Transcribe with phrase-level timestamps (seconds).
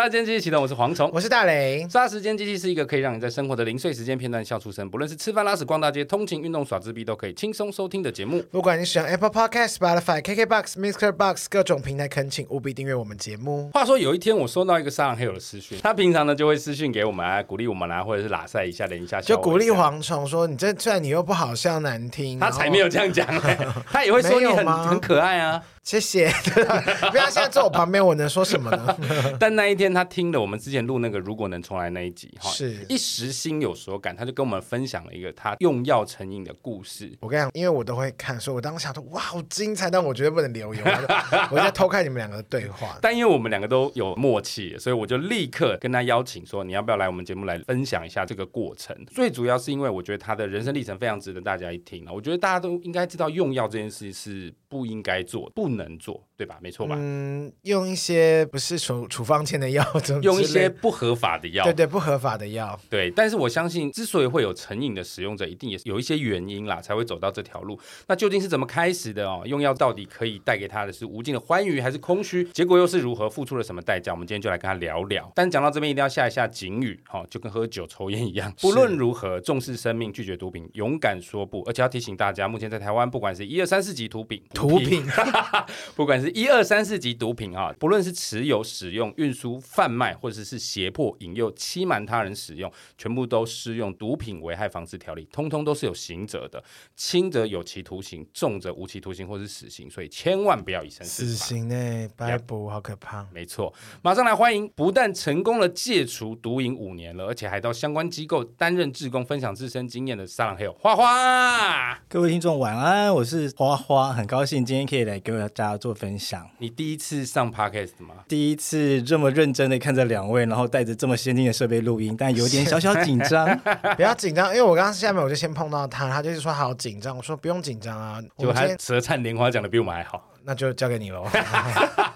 [0.00, 1.86] 杀时间机器启动，我是蝗虫，我是大雷。
[1.86, 8.42] 杀时间机器是一个可以让你在生活的零碎时间片段笑出声，不论是吃饭、拉屎、逛大街、通勤、运动、耍自闭，都可以轻松收听的节目。
[8.50, 13.68] 不管你使用 Apple Podcast、Spotify、KKBox、Mixer Box 各种平台，恳请务必订阅我们节目。
[13.74, 25.62] 话说有一天我收到一个沙朗黑友的私讯，他平常呢就会私讯给我们啊，鼓励我们啊，或者是拉赛一下连一下，就鼓励蝗虫说：“你这虽然你又不好笑难听。”他才没有这样讲、欸，他也会说你很很可爱啊。
[25.82, 26.30] 谢谢，
[27.10, 28.96] 不要现在坐我旁边，我能说什么呢？
[29.40, 37.10] 但那一天他听了我们之前录那个如果能重来那一集，哈，是一时心有所感，他就跟我们分享了一个他用药成瘾的故事。
[37.20, 40.84] 我跟你讲，因为我都会看，所以我当时想说哇，好精彩，但我绝对不能留言，
[41.50, 42.98] 我在偷看你们两个的对话。
[43.00, 48.94] 但因为我们两个都有默契，所以我就立刻跟他邀请说，你要不要来我们节目来分享一下这个过程？
[49.06, 52.12] 最主要是因为我觉得他的人生历程非常值得大家一听啊。
[52.12, 56.56] 我觉得大家都应该知道，用药这件事是不应该做，不能做，对吧？
[56.62, 56.94] 没错吧？
[56.96, 59.84] 嗯，用一些不是处处方签的药，
[60.22, 63.10] 用一些不合法的药，对对，不合法的药，对。
[63.10, 67.78] 但是我相信，之所以会有成瘾的使用者，一定也是有一些原因啦，才会走到这条路。
[68.06, 69.42] 那究竟是怎么开始的哦？
[69.44, 72.44] 用药到底可以带给他的是无尽的欢愉，还是空虚？
[72.52, 73.28] 结果又是如何？
[73.28, 74.12] 付出了什么代价？
[74.12, 75.30] 我们今天就来跟他聊聊。
[75.34, 81.62] 但讲到这边，一定要下一下警语，哈，就跟喝酒抽烟一样，不论如何，重视生命，拒绝毒品，勇敢说不。
[81.62, 85.02] 而且要提醒大家，目前在台湾，不管是一二三四级毒品，毒品，
[85.96, 96.62] 不管是一二三四级毒品啊，不论是持有、使用、运输、贩卖，或者是胁迫、引诱、欺瞒他人使用，全部都适用毒品危害防治条例，通通都是有刑责的，
[96.94, 101.28] 轻则有期徒刑，重则无期徒刑或是死刑，所以千万不要以身试法。
[101.30, 102.08] 死刑呢？
[102.14, 103.26] 白捕好可怕。
[103.32, 103.72] 没错，
[104.02, 111.98] 马上来欢迎，不但成功了戒除毒瘾五年了，而且还到相关机构担任志工，分享自身经验的沙朗黑友花花。
[112.08, 116.48] 各位听众晚安，我是花花，很高兴今天可以来给大家做分享。
[116.58, 118.14] 你第一次上 Podcast 吗？
[118.28, 123.46] 第一次这么认真的看着两位，然后带着这么先进的设备录音，但有点小小紧张。
[123.96, 128.20] 不要紧张，因为我刚刚下面我就先碰到他，他就是说好紧张，我说不用紧张啊。
[128.38, 131.26] 就他舌灿莲花讲的比我们还好， 那就交给你喽。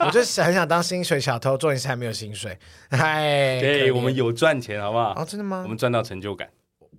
[0.01, 2.59] 我就很想当薪水小偷，重点是还没有薪水。
[2.91, 5.15] 嗨，对，我们有赚钱，好不好？
[5.17, 5.63] 哦，真的吗？
[5.65, 6.49] 我们赚到成就感。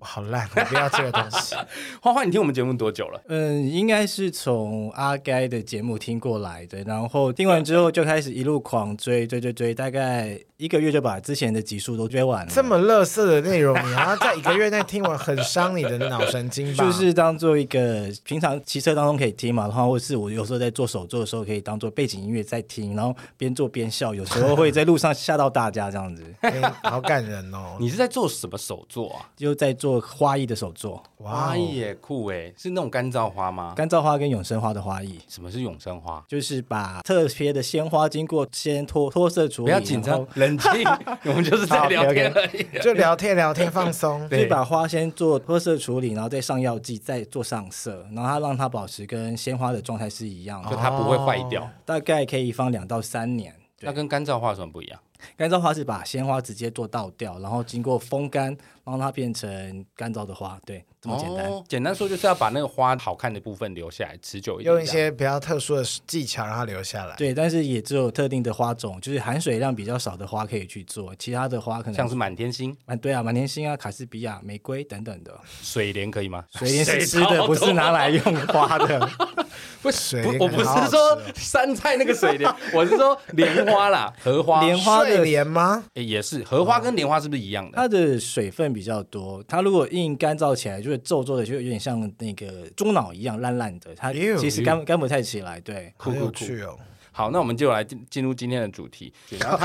[0.05, 1.55] 好烂，我不要这个东西。
[2.01, 3.21] 花花，你听我们节目多久了？
[3.27, 12.51] 嗯，应该是从阿该的节目听过来的，然后听完之后就开始一路狂追，追追追，大概一个月就把之前的集数都追完了。
[12.53, 16.83] 这么乐色的内容，你要在一个月内听完，很伤你的脑神经吧？
[16.83, 26.23] 就是当做一个平常骑车当中可以听嘛，然后或是我有时候在做手作的时候可以当做背景音乐在听，然后边做边笑，有时候会在路上吓到大家这样子。
[26.41, 27.75] 欸， 好感人哦！
[27.79, 29.27] 你是在做什么手作啊？
[29.35, 29.95] 就在做。
[30.05, 33.73] 花艺的手作，花艺也酷哎，是那种干燥花吗？
[33.75, 35.19] 干燥花跟永生花的花艺。
[35.27, 36.23] 什么是永生花？
[36.27, 40.71] 就是把特别的鲜花经过先脱脱色处理，不要紧张，冷静，
[41.25, 44.27] 我们就是在聊天而已，就聊天聊天放松。
[44.29, 53.53] 对，把花先做脱色处理，然后再上药剂，再做上色，然后它让它保持跟鲜花的状态是一样的，就它不会坏掉，大概可以放两到三年。
[53.81, 54.99] 那跟干燥花有什么不一样？
[55.37, 60.59] 干燥花是把鲜花直接做倒掉，然后经过风干，让它变成干燥的花。
[60.65, 61.45] 对，这么简单。
[61.45, 64.73] 哦，简单说就是要把那个花好看的部分留下来，持久一点。
[64.73, 67.15] 用一些比较特殊的技巧让它留下来。
[67.15, 72.75] 对，但是也只有特定的花种，就是含水量比较少的花可以去做，其他的花可能像是满天星。
[72.85, 75.31] 啊，对啊，满天星啊，卡斯比亚、玫瑰等等的。
[75.61, 76.43] 水莲可以吗？
[76.53, 79.07] 水莲是吃的，不是拿来用花的。
[79.81, 84.61] 不水不，我不是说山菜那个水莲，我是说莲花啦， 荷花。
[84.65, 85.83] 莲花的莲吗？
[85.93, 87.77] 欸，也是荷花跟莲花是不是一样的？
[87.77, 93.93] 它的水分比较多，它如果硬干燥起来，就会皱皱的，就有点像那个猪脑一样烂烂的。
[93.95, 95.59] 它其实干干不太起来。
[95.59, 96.77] 对，酷酷酷哦。
[97.11, 99.13] 好，那我们就来进进入今天的主题。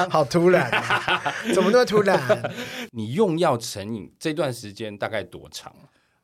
[0.09, 2.53] 好突然啊， 怎么那么突然？
[2.93, 5.75] 你用药成瘾这段时间大概多长？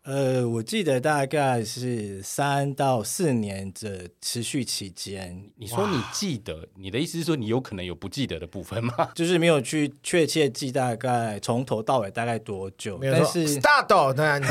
[0.07, 5.51] 呃，我记得大概是三到四年的持续期间。
[5.57, 9.11] 你说你记得，你的意思是说你有可能有不记得的部分吗？
[9.17, 13.01] 就是没有去确切记大概从头到尾大概多久。
[13.03, 14.43] 但是 start 那样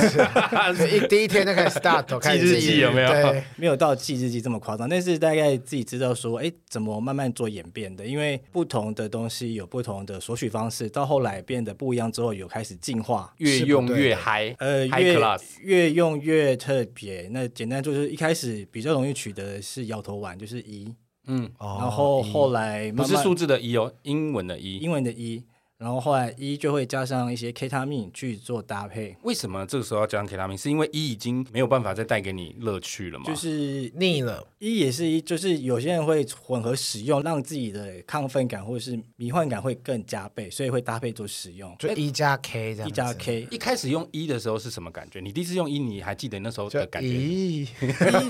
[0.75, 3.07] 子， 一第一天就开始 start 开始记日记有没有？
[3.09, 8.05] 对，没有到记日记这么夸张，但是大概自己知道说，哎，怎么慢慢做演变的？
[8.05, 15.15] 因为不同的东西有不同的索取方式，到后来变得不一样之后，有开始进化，越用越嗨，呃，越。
[15.61, 20.93] 越用越特别，那简单就是一开始比较容易取得的是摇头丸，就是一，
[21.27, 25.43] 嗯，然后后来慢慢不是数字的一哦，英文的一，英文的一，
[25.85, 29.15] 然后后来一就会加上一些 K 他命去做搭配。
[29.21, 30.57] 为什么这个时候要加上 K 他命？
[30.57, 33.25] 是因为一已经没有办法再带给你乐趣了吗？
[33.27, 34.43] 就是腻了。
[34.57, 41.75] 一也是一，就是有些人会混合使用，让自己的亢奋感或者是迷幻感会更加倍，所以会搭配做使用。
[41.77, 42.89] 就一加 K 这样。
[42.89, 43.47] 一加 K。
[43.51, 45.19] 一开始用一的时候是什么感觉？
[45.19, 47.09] 你第一次用一，你还记得那时候的感觉？
[47.09, 47.67] 一一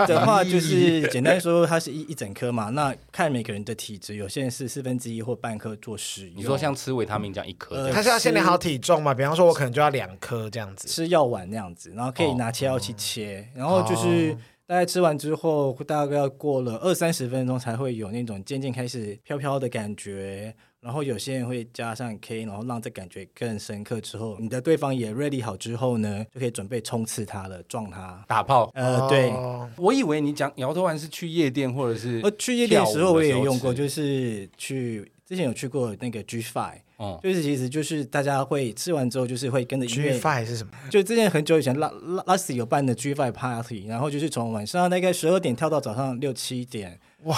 [0.06, 2.70] 的话 就是简单说，它是一一整颗嘛。
[2.72, 6.36] 那看每个人的体质，有些人是四分之一或半颗做使用。
[6.36, 9.14] 你说像吃维他命这样一颗，它是要先量好体重嘛？
[9.14, 14.36] 比方说，我可能就要两颗这样子，吃药丸那样子，然后可以拿切药器切，然后就是。
[14.68, 20.52] 大概吃完之后，大概要过了二三十分钟才会有那种渐渐开始飘飘的感觉。
[20.82, 24.02] 然后有些人会加上 K，然后让这感觉更深刻。
[24.02, 28.72] 之后你的对方也 ready 好之后呢，就可以准备冲刺他了，撞他，打炮。
[28.74, 29.32] 呃，对，
[29.78, 36.82] 我以为你讲摇头丸是去夜店或者是，呃，去夜店的时候我也用过，就是去之前有去过那个 G Five。
[36.98, 40.14] 哦，就是其实就是大家会吃完之后，就是会跟着音乐。
[40.14, 40.72] G Five 是什么？
[40.90, 47.36] 就之前很久以前，拉拉拉斯有办的 G Five Party，然后就是从晚上大概十二点跳到早上六七点，哇！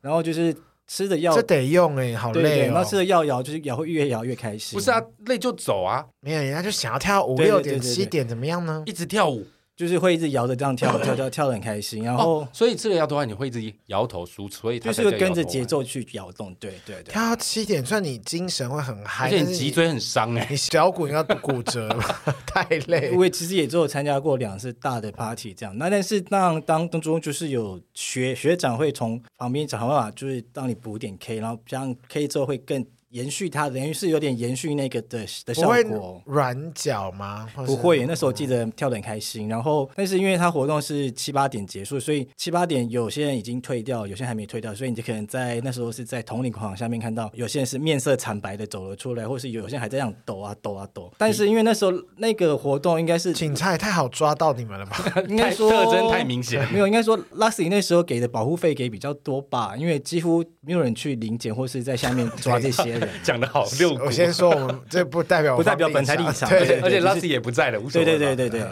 [0.00, 0.52] 然后就是
[0.88, 2.42] 吃的药，这得用哎，好累哦。
[2.42, 4.76] 对对，然后吃的药摇，就是摇会越摇越开心。
[4.76, 8.82] 不是啊，累就走啊，没有人家就想要跳五六点七点怎么样呢？
[8.86, 9.46] 一直跳舞。
[9.76, 17.12] 就是会一直摇着这样跳 跳跳跳的很开心，然后、哦、所以吃了摇头丸你会一直摇头输出，所以就是会跟着节奏去摇动，对对对。
[17.12, 22.02] 跳到七点，算你精神会很嗨，而且你脊椎很伤哎、欸，你小骨应该骨折了，
[22.46, 23.12] 太累。
[23.12, 32.84] 我其实也只有参加过两次大的 party 这样，那但是当当当中就是有学学长会从旁边想办法，就是让你补点 K，然后这样 K 之后会更。
[33.10, 36.20] 延续它，等于是有点延续那个的的效果。
[36.26, 37.46] 软脚吗？
[37.54, 39.48] 不会，那时候记得跳得很开心。
[39.48, 51.10] 然后，但是因为它活动是七八点结束，所以七八点有些人已经退掉，有些人还没退掉，所以你就可能在那时候是在统领框下面看到有些人是面色惨白的走了出来，或是有些人还在这样抖啊抖啊抖。
[51.16, 55.22] 但是因为那时候那个活动应该是警察也太好抓到你们了吧？
[55.28, 62.95] 应该说特征太明显， 没有，应该说 Luxy 那时候给的保护费给比较多吧，因为几乎没有人去领检或是在下面抓这些人。
[63.22, 63.66] 讲的好。
[63.78, 68.04] 六我先说，我们这不代表不代表本台立场，对，而且拉西也不在了，无所谓。
[68.04, 68.68] 对对对对对，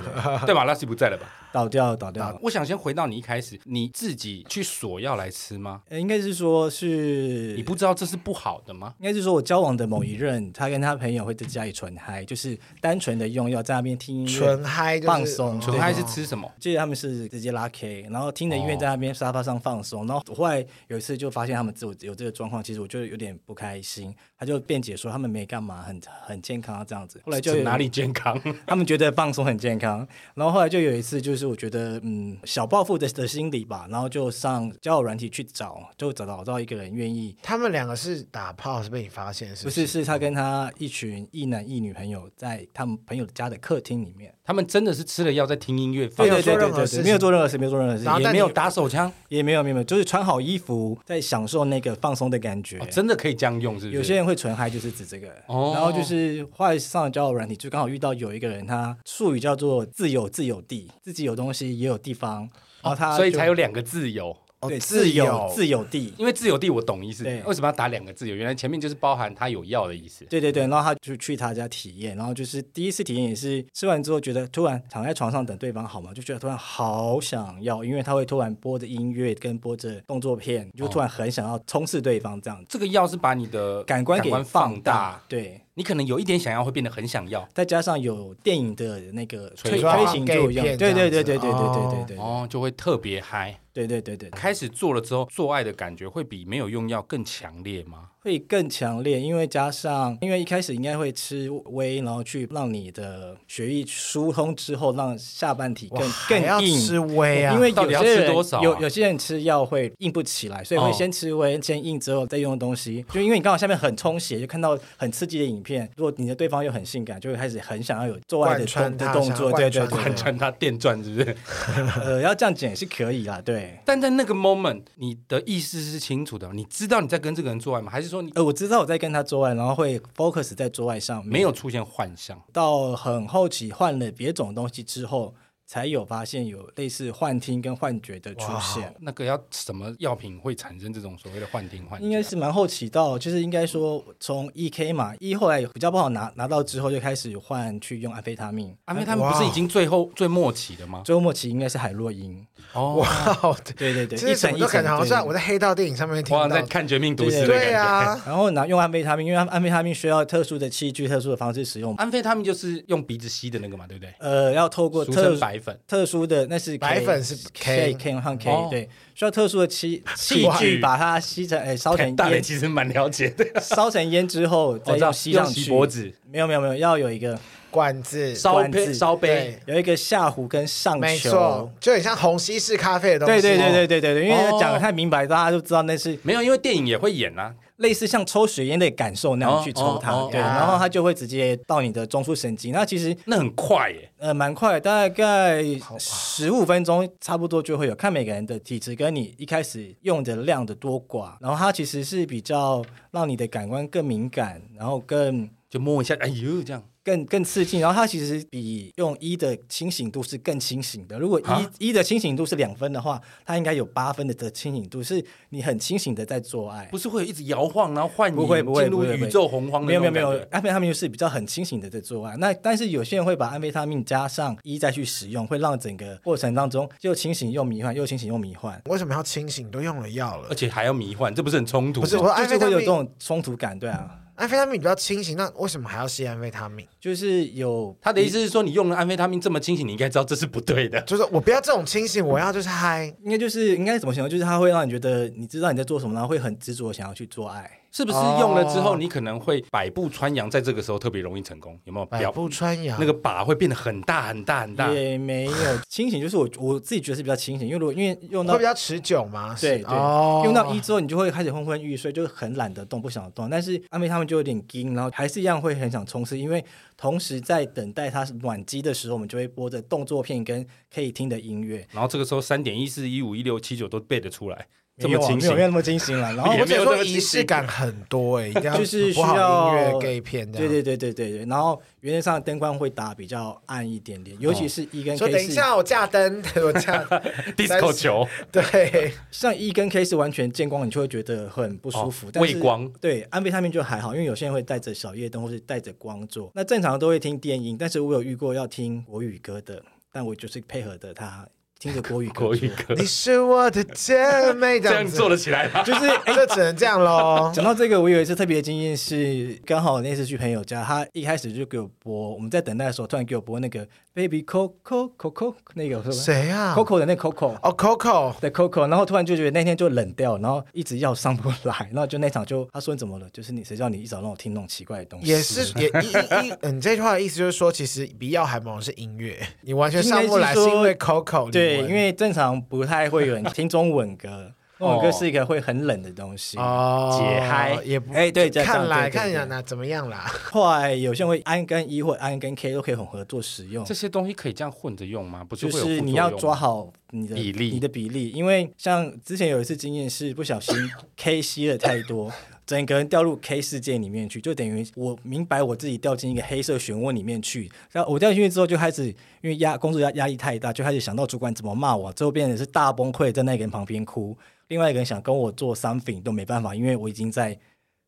[0.47, 0.65] 对吧？
[0.65, 1.27] 拉西不在了吧？
[1.53, 2.37] 倒掉倒掉。
[2.43, 5.83] 我想先回到你一开始，你自己去索要来吃吗？
[5.91, 8.95] 应该是说是你不知道这是不好的吗？
[8.99, 15.61] 应该是说我交往的某一任，他跟他朋友会在家里纯嗨，就是单纯的用药在那边听音乐，纯嗨放松。
[15.61, 16.51] 纯嗨是吃什么？
[16.59, 20.07] 记得他们是直接拉 K，然后听着音乐在那边沙发上放松。
[20.07, 24.14] 然后我后来有一次就发现他们自我有这个状况，其实我就有点不开心。
[24.39, 27.21] 他就辩解说他们没干嘛，很很健康啊这样子。
[27.25, 28.41] 后来就哪里健康？
[28.67, 30.07] 他们觉得放松很健康。
[30.35, 37.37] 然后后来就有一次，就是我觉得嗯小报复的的心理吧，然后就上交友软体去找，就找到到一个人愿意。
[37.43, 39.81] 他们两个是打炮，是被你发现是不是？
[39.83, 44.35] 不是，是他跟他一群一男一女朋友在他们朋友家的客厅里面。
[44.47, 52.79] 他们真的是吃了药在听音乐，对对对对对，没有做任何事，没有做任何事，也没有打手枪，也没有没有没有，就是穿好衣服在享受那个放松的感觉。
[52.91, 53.97] 真的可以这样用，是不是？
[53.97, 55.27] 有些人会纯嗨，就是指这个。
[55.49, 62.49] 然后就是话上了交友软体，就刚好遇到有一个人，他术语叫做自有自有地，自己有东西也有地方，
[62.83, 64.37] 然后他所以才有两个自由。
[64.69, 67.25] 对，自有自有地，因为自有地我懂意思。
[67.25, 68.35] 对，为什么要打两个自由？
[68.35, 70.25] 原来前面就是包含他有药的意思。
[70.27, 82.65] 对对对，然后他就去他家体验，然后就是第一次体验也是吃完之后觉得突然躺在床上等对方好嘛，就觉得突然好想要，因为他会突然播着音乐跟播着动作片，就突然很想要冲刺对方这样。
[82.69, 85.61] 这个药是把你的感官给放大，对。
[85.77, 98.11] 你可能有一点想要，会变得很想要，再加上有电影的那个推推行作用，对对对对对对对对对，哦，就会特别嗨，对对对对，开始做了之后，做爱的感觉会比没有用药更强烈吗？
[98.25, 106.81] 会更强烈，因为加上，因为一开始应该会吃威，然后去让你的血液疏通之后，让下半体更更硬。
[106.81, 107.53] 吃威啊！
[107.55, 113.05] 因为有些人有有些人吃药会硬不起来，所以会先吃威，先硬之后再用东西。
[113.11, 115.87] 就因为你刚好下面很充血，就看到很刺激的影片。
[115.97, 119.53] 如果你的对方又很性感，就会开始很想要有做爱的动的动作。
[119.53, 121.37] 对对对，贯穿他电钻是不是？
[122.03, 123.79] 呃，要这样讲也是可以啦，对。
[123.85, 127.91] 但在那个 moment，你的意思是清楚的，你知道你在跟这个人做爱吗？
[127.91, 128.31] 还是说你？
[128.35, 132.41] 呃，我知道我在跟他做爱，然后会 focus 在做爱上面，没有出现幻象。
[132.53, 135.35] 到很后期换了别种东西之后，
[135.67, 138.95] 才有发现有类似幻听跟幻觉的出现。
[139.01, 142.05] 那个要什么药品会产生这种所谓的幻听幻觉？
[142.07, 148.77] 应该是蛮后期到，就是应该说从 E K 嘛，E 后来比较不好拿拿到之后，就开始换去用安非他命。
[148.85, 151.03] 安非他命不是已经最后最末期的吗？
[151.05, 152.47] 最后末期应该是海洛因。
[152.73, 157.65] 哦，哇，对对对，这什么都感觉好像我在黑道电影上面听到，在看《绝命毒师》的感觉。
[157.67, 161.95] 对啊，然后拿用安非他命，因为安非他命需要特殊的器具、特殊的方式使用。
[161.97, 164.13] 安非他命就是用鼻子吸的那个嘛，对不对？
[164.19, 172.15] 呃，要透过特白粉、特殊的那是白粉是 K K 和 K，对，需要特殊的器 器具把它吸成，哎，烧成烟。
[172.17, 175.69] 大磊其实蛮了解的， 烧成烟之后再要吸上去。
[175.71, 176.13] 脖子。
[176.31, 177.39] 没有没有没有，要有一个。
[177.71, 183.43] 管子、烧杯、烧杯，有一个下壶跟上球，没错，就很像虹吸式咖啡的东西。
[183.43, 192.73] 对对对对对对对，因为讲的太明白，大家就知道那是没有，因为电影也会演啊，类似像抽水烟的感受那样去抽它，对，然后它就会直接到你的中枢神经。
[192.73, 195.63] 那其实那很快耶，呃，蛮快，大概
[195.99, 197.95] 十五分钟差不多就会有。
[197.95, 206.83] 看每个人的体质跟你一开始用的量的多寡，然后它其实是比较让你的感官更敏感，然后更就摸一下，哎呦这样。
[207.05, 211.19] 更更刺激，然后它其实比用一的清醒度是更清醒的。
[211.19, 219.85] 如果一一的清醒度是两分的话，它应该有八分的的清醒度，是你很清醒的在做爱，不是会一直摇晃，然后幻影不会不会进入宇宙洪荒。
[219.85, 222.37] 没有没有没有，安非他命是比较很清醒的在做爱。
[222.39, 228.81] 那但是有些人会把安非他命加上一再去使用，会让整个过程当中又清醒又迷幻，又清醒又迷幻。
[228.87, 229.71] 为什么要清醒？
[229.71, 232.01] 都用了药了，而且还要迷幻，这不是很冲突？
[232.01, 234.21] 不是，我就是会有这种冲突感，对啊。
[234.37, 236.87] 安非他命比较清醒，那为什么还要吸安非他命？
[237.01, 241.01] 就是有他的意思是说，你用了安非他命这么清醒，你应该知道这是不对的。
[241.03, 243.15] 就是我不要这种清醒，我要就是嗨。
[243.23, 244.29] 应该就是应该怎么形容？
[244.29, 247.71] 就是他会让你觉得你知道你在做什么，然后会很执着想要去做爱。
[247.95, 251.79] 是不是用了之后，你可能会百步穿杨，在这个时候特别容易成功？
[251.85, 252.07] 有没有？
[252.07, 254.93] 百步穿杨，那个靶会变得很大很大很大。
[254.93, 259.55] 也没有清醒，就是我我自己觉得是比较清醒，因为如果因为用到会比较持久嘛。
[259.61, 263.49] 对对，哦、用到一之后，你就会开始昏昏欲睡，就很懒得动，不想动。
[263.49, 266.65] 但是阿妹他们就有点惊，然后还是一样会很想冲刺，因为
[266.97, 271.87] 同时在等待它暖机的时候，我们就会播着动作片跟可以听的音乐。
[271.93, 274.67] 然后这个时候三点一四一五一六七九都背得出来。
[274.97, 276.33] 这么清醒，没有没有那么精心了。
[276.37, 280.51] 然后我且说仪式感很多哎，就是需要音乐片。
[280.53, 281.45] 对对对对对对。
[281.47, 285.17] 然后原则上灯光会打比较暗一点点，尤其是 E 跟 K。
[285.17, 287.05] 说等一下，我架灯，我架
[287.57, 288.27] disco 球。
[288.53, 292.31] 对， 像 E 跟 K 是完全见光，你就会觉得很不舒服。
[292.37, 292.89] 畏光。
[293.01, 296.53] 对，安非他命就还好，因为有些人会带着小夜灯或是带着光做。
[296.55, 299.83] 那正常都会听电音，但是我有遇过要听国语歌的，
[300.13, 301.49] 但我就是配合的他。
[301.85, 304.17] 听着国语歌， 国语歌，你是我的姐
[304.55, 305.83] 妹，这样做得起来吗？
[305.83, 307.53] 就是哎，就只能这样喽。
[307.55, 323.29] 讲到这个，我有一次特别的经验是，刚好那次去朋友家，他一开始就给我播，我们在等待的时候，突然给我播那个 Baby Coco Coco 那个是谁啊？Coco 的那个 Coco 哦，Coco 的 Coco，然后突然就觉得那天就冷掉，然后一直要上不来，然后就那场就他说你怎么了？
[323.33, 325.27] 就是你谁叫你一早让我听那种奇怪的东西？
[325.27, 332.55] 也是也一一嗯，这句话的意思就是说，其实比药还猛的是音乐，你完全上不来是因为 Coco 对，因为正常。
[332.69, 340.31] 不太会有人听中文歌，中文歌是一个会很冷的东西哦，解嗨也不哎，对，看来看一下那怎么样啦？
[340.51, 345.45] 后来有些人会安跟 E 或安跟 K 都可以混合做使用，这些东西可以这样混着用吗？
[345.45, 350.75] 不是，就是你要抓好你的比例，你的比例，因为像之前有一次经验是不小心
[351.17, 352.33] K 吸了太多。
[352.67, 357.71] 整个人掉入 K 世界里面去，就等于我明白我自己掉进一个黑色漩涡里面去。
[357.93, 359.05] 然后我掉进去之后，就开始
[359.43, 364.35] 因为压工作压压力太大，就开始想到主管怎么骂我，最后变成是大崩溃，在那个人旁边哭。
[364.69, 367.59] 另外一个人想跟我做 something 都没办法，因为我已经在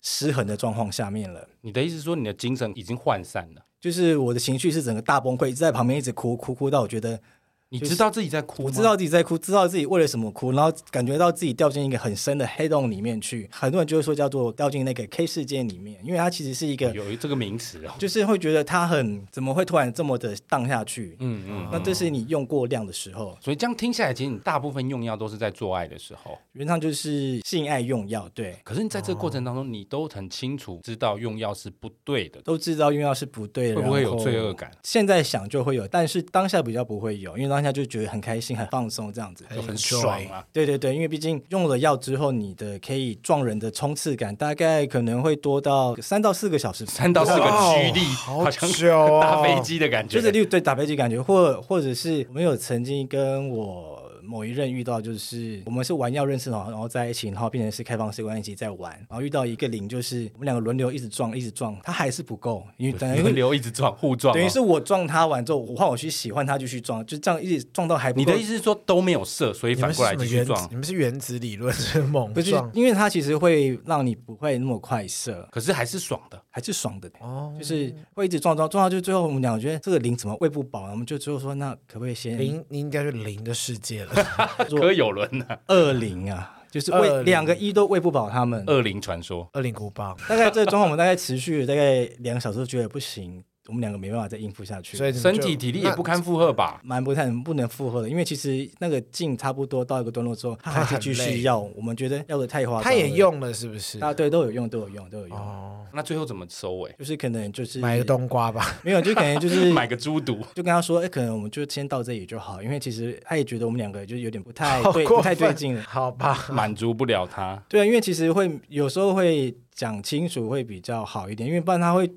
[0.02, 1.48] 失衡的状况下面了。
[1.60, 3.64] 你的意思是说，你的精神已经涣散了？
[3.80, 7.20] 就是我的情绪是整个大崩溃，一直在旁边一直哭，哭哭到我觉得。
[7.68, 13.48] 你知道自己在哭，我知道自己在哭，知道自己为了什么哭，然后感觉到自己掉进一个很深的黑洞里面去。
[13.50, 21.16] 很多人就会说叫做掉进那个 K 世界里面，因为它其实是一个有这个名词哦，就是会觉得它很怎么会突然这么的荡下去？
[21.18, 23.36] 嗯嗯，那这是你用过量的时候。
[23.40, 28.28] 所以这样听下来，其实你大部分用药都是在做爱的时候，原则上就是性爱用药。
[28.32, 34.70] 对，可是你在这个过程当中，你都很清楚知道用药是不对的，都知道用药是不对的，会不会有罪恶感？
[34.84, 38.54] 现在想就会有，但是当下比较不会有，因为当下就觉得很开心。
[38.54, 40.44] 很放松，这样子就很爽啊！
[40.52, 53.95] 对对对，因为毕竟用了药之后，你的可以撞人的冲刺感大概可能会多到三到四个小时，三到四个 G 力，好久哦，打飞机的感觉，就是对打飞机感觉，或或者是我们有曾经跟我
[54.26, 68.24] 某一任遇到就是我们是玩要认识的，然后在一起，然后变成是开放式关系在玩，然后遇到一个零，就是我们两个轮流一直撞，一直撞，他还是不够，因为等于轮流一直撞，互撞，等于是我撞他完之后，我换我去喜欢他，就去撞，就这样一直撞到还不够。
[68.24, 70.66] 你的意思是说都没有射，所以反过来继续撞？
[70.70, 72.70] 你们是原子理论是猛撞？
[72.74, 82.64] 因为它其实会让你不会那么快射，可是还是爽的，还是爽的哦，就是会一直撞撞撞到就最后我们两个觉得这个零怎么喂不饱，我们就最后说那可不可以先零？
[82.68, 84.15] 你应该是零的世界了，
[84.78, 85.46] 柯有伦呢？
[85.66, 88.62] 二零啊，就是喂两个一都喂不饱他们。
[88.66, 93.42] 二零传说，二零古堡，大概这个状况我们大概持续了大概两个小时，觉得不行。
[93.68, 96.80] 我们两个没办法再应付下去，所以身体体力也不堪负荷吧？
[96.84, 101.58] 蛮不太不能负荷的，因为其实那个劲差不多到一个段落之后，他还是继续要。
[101.58, 103.98] 我们觉得要的太夸张，他也用了是不是？
[103.98, 105.36] 啊，对，都有用，都有用，都有用。
[105.36, 106.94] 哦，那最后怎么收尾？
[106.98, 117.60] 就是可能就是买个冬瓜吧，没有，就可能就是 买个猪肚，就跟他说，哎，可能我们就先到这里就好，因为其实他也觉得我们两个就有点不太对，不太对劲了，好吧，满足不了他。
[117.68, 122.10] 对啊，因为其实会有时候会讲清楚会比较好一点，因为不然他会。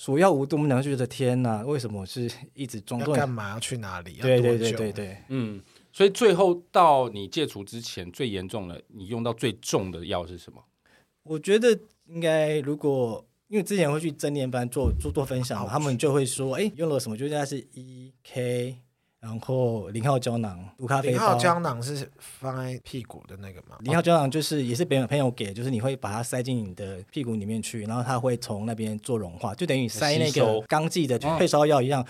[0.00, 3.18] 索要无度，我们两个就觉得天哪，为什么我是一直中断？
[3.18, 4.12] 干嘛要去哪里？
[4.22, 5.60] 对对对对对，嗯，
[5.92, 10.62] 所以最后到你戒除之前最严重的，你用到最重的药是什么？
[11.24, 11.76] 我觉得
[12.06, 17.16] 应该，如果因为之前会去正念班做做做分享，他们就会说，哎，用了什么？
[17.16, 18.78] 就应该是 E K。
[19.20, 21.18] 然后零号胶囊、毒咖啡包。
[21.18, 23.76] 零号胶囊是放在屁股的那个吗？
[23.80, 32.04] 零号胶囊就是也是别人朋友给，就是你会把它塞进你的屁股里面去，然后它会从那边做融化，就等于塞那个刚剂的退烧药一样。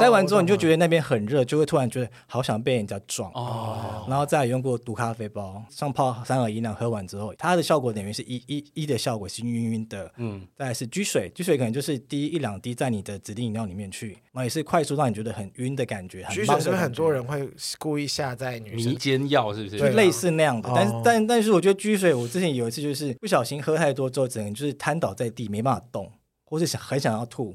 [0.00, 3.30] 塞完之后你就觉得那边很热，就会突然觉得好想被人家撞。
[3.34, 4.04] 哦。
[4.08, 10.10] 然后再用过毒咖啡包，上泡三合一那喝完之后，它的效果等于是一一一的效果，是晕晕的。
[10.16, 10.44] 嗯。
[10.56, 16.26] 再来是居水，居水可能就是滴一两滴在你的指定饮料里面去，然后也是快速让你觉得很晕的感觉。
[16.30, 17.48] 居水是不是很多人会
[17.78, 19.52] 故意下在女生迷奸药？
[19.52, 19.78] 是不是？
[19.78, 20.70] 对类似那样的。
[20.74, 26.10] 但是但但是，我觉得居水，我之前有一次就是不小心喝太多之后，整个就是瘫倒在地，没办法动，
[26.44, 27.54] 或是想很想要吐。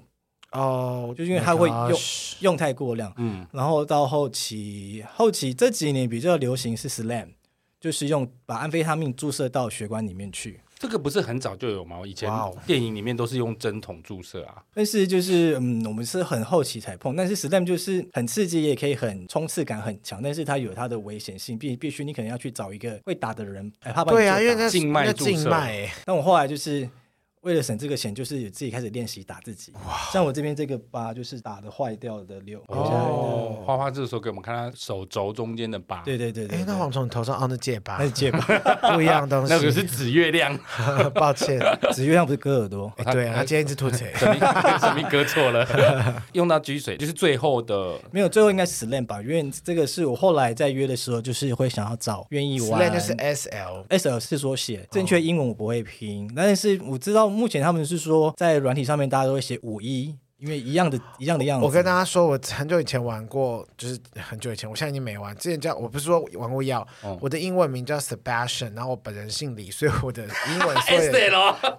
[0.52, 2.00] 哦，就因为它会用
[2.42, 3.12] 用太过量。
[3.18, 3.46] 嗯。
[3.52, 7.30] 然后到后期，后期这几年比较流行是 Slam，
[7.80, 10.62] 就是用把安非他命注射到血管里面去。
[10.84, 12.02] 这个不是很早就有吗？
[12.06, 12.30] 以前
[12.68, 14.62] 电影里面都是用针筒注射啊。
[14.74, 17.16] 但是就是嗯，我们是很后期才碰。
[17.16, 25.50] 但是 Slam 就是很刺激，也可以很冲刺感很强，但是它有它的危险性，必必须你可能要去找一个会打的人，哎，怕把你对啊，因为那静脉注射。
[26.04, 26.90] 但我后来就是。
[27.44, 29.74] 为了省这个钱，就是自己开始练习打自己。
[29.86, 30.10] 哇！
[30.14, 32.64] 像我这边这个疤，就是打的坏掉的瘤。
[32.68, 36.02] 哦，花花这个时候给我们看他手肘中间的疤。
[36.06, 36.60] 对对对对。
[36.60, 38.40] 哎，那黄从你头上哦，那戒疤，那是戒疤，
[38.96, 39.54] 不一样的东西。
[39.54, 40.58] 那个是紫月亮。
[41.14, 41.60] 抱歉，
[41.92, 42.90] 紫月亮不是割耳朵。
[43.12, 44.14] 对啊，他今天一直吐血。
[44.16, 44.36] 什么？
[44.80, 46.24] 什么割错了？
[46.32, 48.00] 用到积水，就是最后的。
[48.12, 49.22] 没有，最后应该是 Slam 吧？
[49.22, 52.82] 因为这个是我后来在约的时候，就是会想要找愿意玩。
[52.82, 58.34] Slam 就是 S L，S L 是缩写，正确英文我不会拼，但是我知道目前他们是说。
[58.38, 61.66] 在软体上面，大家都会写五一，因为一样的，一样的样子。
[61.66, 65.34] 我跟大家说，我很久以前玩过，就是很久以前，我现在已经没玩。
[65.38, 71.10] 之前叫我不是说玩过药，嗯、我的英文名叫 Sebastian，然后我本人姓李，所以我的英文 所以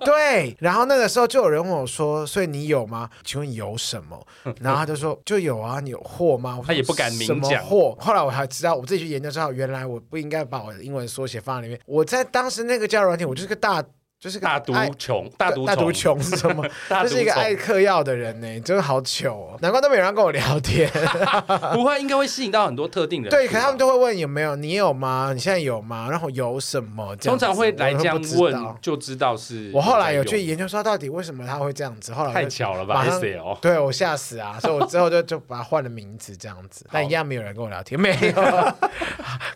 [0.05, 0.57] 对。
[0.61, 3.11] 然后那个时候就有人问我说：“所以你有吗？
[3.25, 4.27] 请问有什么？”
[4.61, 7.65] 然后他就说：“就有啊，你有货吗？”他也不敢明讲。
[7.65, 7.97] 货？
[8.01, 11.81] 后来我才知道，我自己去研究之后，原来我不应该把我的英文缩写放在里面。
[11.87, 13.85] 我在当时那个交友软体，我就是个大。
[14.25, 16.67] 就是个大毒穷，大毒大毒穷是什么？
[17.03, 19.59] 就是一个爱嗑药的人呢，真的好糗哦！
[19.61, 20.91] 难怪都没有人跟我聊天。
[21.75, 23.39] 不会，应该会吸引到很多特定的人。
[23.39, 25.33] 对，可是他们都会问有没有，你有吗？
[25.35, 26.09] 你现在有吗？
[26.11, 27.15] 然后有什么？
[27.17, 29.71] 通常会来这样问，就知道是。
[29.75, 32.15] 我后来有去研究说，到底为什么他会这样子？
[32.15, 34.59] 后来太巧了吧？S L，对我吓死啊！
[34.59, 38.33] 所以我之后就就把他换了名字这样子， 但一样没有人跟我聊天，没有，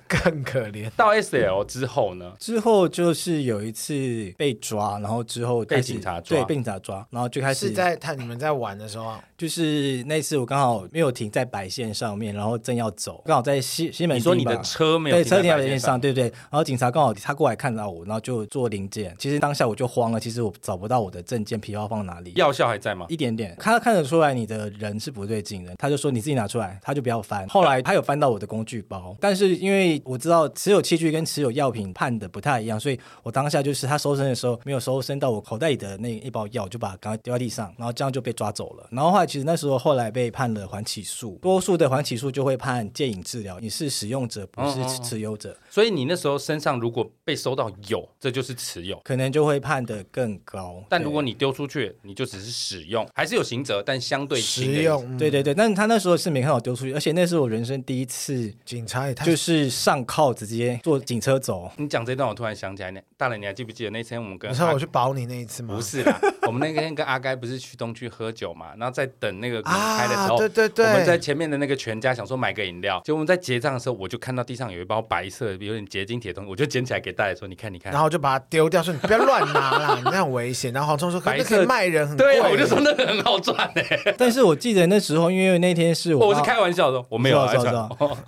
[0.07, 0.91] 更可怜。
[0.95, 2.35] 到 S L 之后呢？
[2.39, 4.58] 之后就是有一次被。
[4.61, 14.17] 抓，然后之后被警察抓，对，被警察抓，然后就开始是在他你们在玩的时候，就是那次我刚好没有停在白线上面，然后正要走，刚好在西西门。
[14.17, 16.25] 你说你的车没有对车停在白线上，对不对？
[16.25, 19.15] 然后警察刚好他过来看到我，然后就做零件。
[19.19, 22.33] 其实当下我就慌了，其实我找不到我的证件、皮包放哪里？
[22.37, 23.07] 药效还在吗？
[23.09, 27.47] 一点点，他看得出来你的人是不对劲的，他就说你自己拿出来，他就不要翻。
[27.49, 35.29] 后来他有翻到我的工具包，但是因为我知道持有器具跟持有药品判的不太一样，所以我当下就是他搜身的时候没有收，伸到。
[35.31, 38.89] 我口袋里的那一包药，就把它刚刚丢在地上，然后这样就被抓走了。
[38.91, 45.53] 然后后来其实那时候后来被判了缓起诉，多数的缓起诉就会判戒瘾治疗，你是使用者不是持有者。
[45.53, 45.68] Uh.
[45.69, 50.83] 所以你那时候身上如果被搜到有，这就是持有，可能就会判得更高。
[50.89, 55.17] 但如果你丢出去，你就只是使用，还是有刑责，但相对实用。
[55.19, 61.71] 对对对，但是他那时候是没看到丢出去，而且那是我人生第一次，警察也就是上铐直接坐警车走。
[61.77, 64.51] 你讲这段，我突然想起来，那大人你还记不记得那天我们跟？
[64.51, 65.75] 你知道我去保你那一次吗？
[65.75, 80.73] 不是啦， 我们那天跟阿该不是去东区喝酒嘛，然后在等那个开的时候，啊、对对对，我们在前面的那个全家想说买个饮料，结果我们在结账的时候，我就看到地上有一包白色有点结晶铁东西，我就捡起来给大家说，你看你看，然后就把它丢掉，说你不要乱拿啦，你那很危险。
[80.73, 84.15] 然后黄聪说，可以卖人很贵，对，我就说那个很好赚哎。
[84.17, 87.45] 但是我记得那时候，因为那天是我，我是开玩笑的，我没有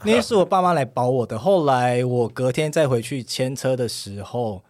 [0.04, 1.38] 那天是我爸妈来保我的。
[1.38, 4.62] 后来我隔天再回去牵车的时候。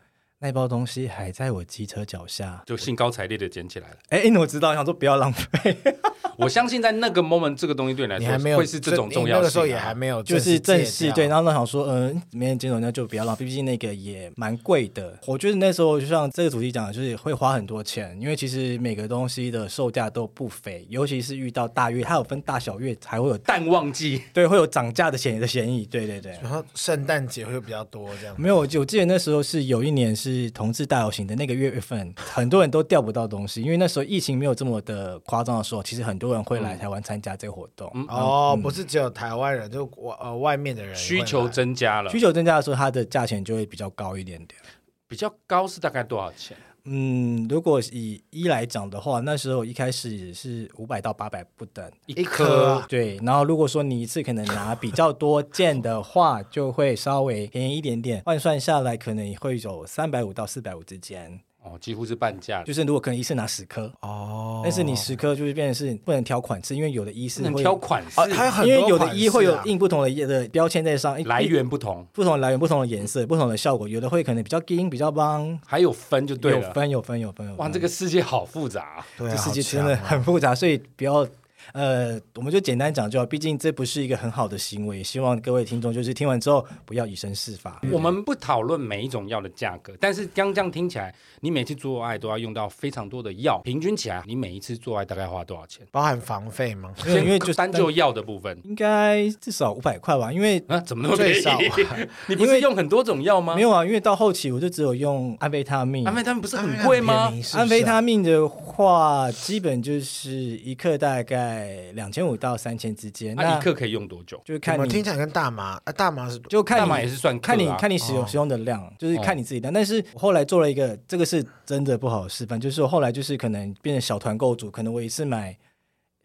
[0.42, 3.96] 那包东西还在我机车脚下，就兴高采烈的捡起来了。
[4.09, 5.76] 哎，我知道，想说不要浪费。
[6.38, 9.37] 我相信在那个 moment，这个东西对你来说会是这种重要性。
[9.37, 11.26] 那个时候也还没有，就是正式对。
[11.26, 13.44] 然后呢，想说，嗯，没人捡走，那就不要浪费。
[13.44, 15.18] 毕竟那个也蛮贵的。
[15.26, 25.85] 我觉得那时候就像这个主题讲的，就是会花很多钱，因为其实每个东西的售价都不菲，尤其是遇到大月，它有分大小月，还会有淡旺季，对，会有涨价的嫌疑的嫌疑。
[25.85, 26.33] 对对对。
[26.42, 28.35] 然后圣诞节会比较多这样。
[28.40, 37.90] 没有，我记得那时候是有一年是同志大游行的那个月份， 很多人都钓不到东西，因为那时候疫情没有这么的夸张的时候，其实很多人会来台湾参加这个活动。
[37.94, 44.60] 嗯、哦，不是只有台湾人，就外呃外面的人需求增加了，需求增加的时候，它的价钱就会比较高一点点。
[45.08, 46.56] 比较高是大概多少钱？
[46.84, 52.82] 嗯，如果以一来讲的话，那时候一开始是五百到八百不等一颗。
[52.88, 61.40] 对，然后如果说你一次可能拿比较多件的话，就会稍微便宜一点点，换算下来可能会有三百五到四百五之间。
[61.62, 81.26] 哦，几乎是半价，就是如果可能一次拿十颗哦，但是你十颗就是变成是不能挑款式，因为有的一是能挑款式，啊、因为有的一会有印不同的的标签在上，来源不同，不同的来源不同的颜色，不同的效果，有的会可能比较金，比较帮，还有分就对了，有分有分有分有分，哇，这个世界好复杂，啊，对，这世界真的很复杂，所以不要。
[81.72, 85.02] 呃，我们就简单讲就好，毕竟这不是一个很好的行为。
[85.02, 87.80] 希望各位听众就是听完之后不要以身试法。
[87.90, 95.86] 我们不讨论每一种药的价格，但是刚这样听起来，你每次做爱都要用到非常多的药，平均起来你每一次做爱大概花多少钱？
[95.90, 96.90] 包含房费吗？
[97.06, 100.32] 因为就单就药的部分，应该至少五百块吧。
[100.32, 101.52] 因为啊，怎么那么最少？
[101.52, 101.96] 啊
[102.28, 103.54] 你不是用很多种药吗？
[103.54, 106.04] 没有啊，因为到后期我就只有用安非他命。
[106.04, 107.32] 安非他命不是很贵吗？
[107.54, 111.49] 安非他命的话，基本就是一克大概
[111.94, 112.30] 两千五。
[112.40, 114.40] 到三千之间，那一克可以用多久？
[114.46, 119.70] 就是看你听起来跟大麻啊，大麻是就看大麻也是算看你看你使用使用的量，就是看你自己的。
[119.70, 125.54] 但是我后来做了一个，这个是真的不好示范，就是我后来就是可能变成小团购组，可能我一次买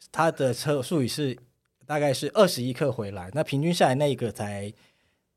[0.10, 1.38] 他的车术语是
[1.86, 4.72] 大概是二十一克回来，那平均下来那一个才。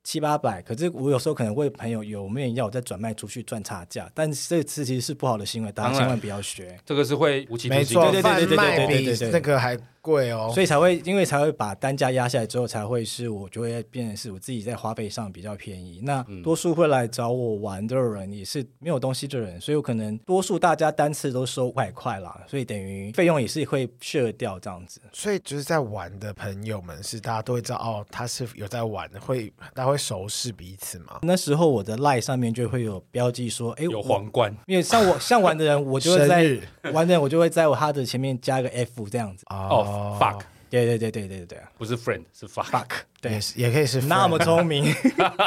[0.08, 6.74] 七八百，可是我有时候可能会朋友有没有要我再转卖出去赚差价，但是这次其实是不好的行为，大家千万不要学。
[6.86, 9.78] 这个是会无期徒刑，对对对对对对对对，那个还。
[10.00, 16.00] 贵哦，所以才会，因为才会把单价压下来之后，才会是我就会变成是我自己在花费上比较便宜。
[16.02, 25.00] 那多数会来找我玩的人也是没有东西的人，所以我可能多数大家单次都收五百块啦，所以等于费用也是会削掉这样子。
[25.12, 31.18] 所以就是在玩的朋友们是大家都会知道哦，他是有在玩的，会大家会熟识彼此嘛？
[31.22, 36.58] 那时候我的赖上面就会有标记说，哎，有皇冠，因为像我像玩的人，我就会在
[36.92, 39.86] 玩的人，我就会在我他的前面加个 F 这样子哦。
[39.88, 42.88] Oh, fuck，对对对对对对，不是 friend 是 fuck
[43.20, 44.84] 对，也可以是那么聪明，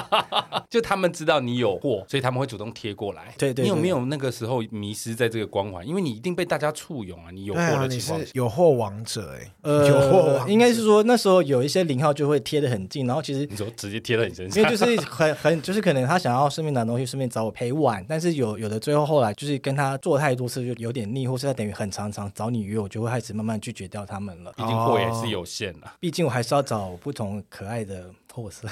[0.69, 3.33] 就他们知道你有货，所以他们会主动贴过来。
[3.37, 5.87] 对对，你有没有那个时候迷失在这个光环？
[5.87, 24.51] 因为你一定被大家簇拥啊，你有货的情况，有货王者哎，呃， 有货应该是说那时候有一些零号就会贴的很近，然后其实你说直接贴在你身上，因为就是很很就是可能他想要顺便拿东西，顺便找我陪玩，但是有有的最后后来就是跟他做太多次就有点腻，或是他等于很常常找你约，我就会开始慢慢拒绝掉他们了。
[24.57, 28.11] 毕竟货也是有限的，毕竟我还是要找不同可爱的。
[28.31, 28.67] 货色，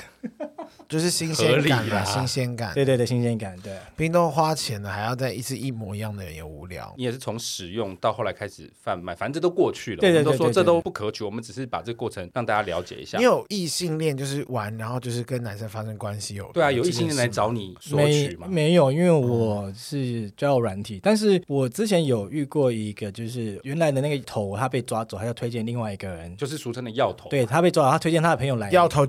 [0.87, 3.73] 就是新鲜感嘛，新鲜感，对对对，新鲜感，对。
[3.95, 6.93] 毕竟都花钱了，还要再一次一模一样的人也无聊。
[6.97, 9.97] 你也是从使用到后来开始贩卖，反正这都过去了。
[9.99, 13.17] 对对对，我们都说这都不可取，我们只是把这个过程让大家了解一下。
[13.17, 16.49] 你有异性恋就是玩，然后就是跟男生发生关系有？
[16.53, 18.47] 对啊，有异性恋来找你索取吗？
[18.49, 27.29] 没有，因为我是交友软体，嗯、但是我之前有遇过一个，就是原来的那个头他被抓走，他要推荐另外一个人，就是俗称的药头。
[27.29, 28.69] 对，他被抓，他推荐他的朋友来。
[28.71, 29.05] 药头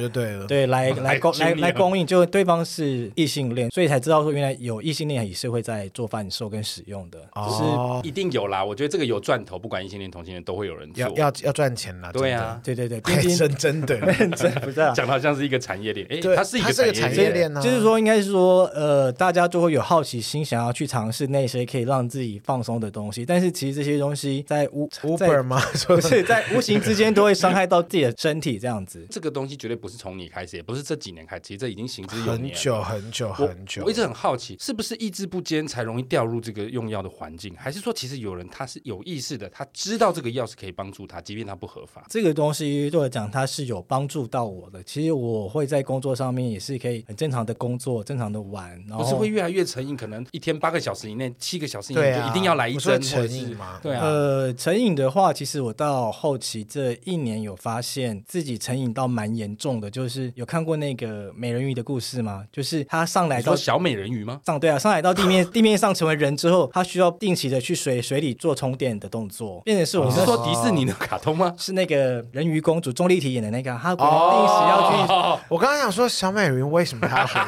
[0.00, 8.64] 就对了，对，来来供来来供应，就对方是异性恋，所以才知道说原来有异性恋也是会在做贩售跟使用的，哦，一定有啦。
[8.64, 12.10] 我觉得这个有赚头，不管异性恋同性恋都会有人做，要要要赚钱啦。
[12.12, 13.96] 对啊，对对对，认真 真的，
[14.36, 17.52] 真不是讲的好像是一个产业链，哎，它是一个产业链。
[17.52, 25.62] 呢，就是说应该是说，呃，大家就会有好奇心，想要去尝试那些可以让自己放松的东西，但是其实这些东西在无 Uber 吗？
[25.86, 29.06] 不是在无形之间都会伤害到自己的身体，这样子。
[29.10, 33.84] 这个东西绝对不是从你开始，也不是这几年开始，其实这已经行之有年，很久很久很久。
[33.84, 42.04] 我一直很好奇，是不是意志不坚才容易掉入这个用药的环境，还是说其实有人他是有意识的，他知道这个药是可以帮助他，即便他不合法。
[42.08, 44.82] 这个东西对我讲，它是有帮助到我的。
[44.84, 53.80] 其实我会在工作上面也是可以很正常的工作，正常的玩，然后不是会越来越成瘾，可能一天八个小时以内，七个小时以内就一定要来一针，成瘾吗？
[53.82, 54.04] 对啊。
[54.04, 62.44] 呃，成瘾的话，其实我到后期这一年有发现自己成瘾到蛮严重的，就是有看过那个美人鱼的故事吗？
[62.52, 64.40] 就是他上来到小美人鱼吗？
[64.46, 71.54] 上对啊，上来到地面 地面上成为人之后，他需要定期的去水水里做充电的动作，变成是我是说迪士尼的卡通吗？
[71.58, 75.42] 是那个人鱼公主钟丽缇演的那个，她定时要去。
[75.48, 77.40] 我刚刚想说小美人鱼为什么她要回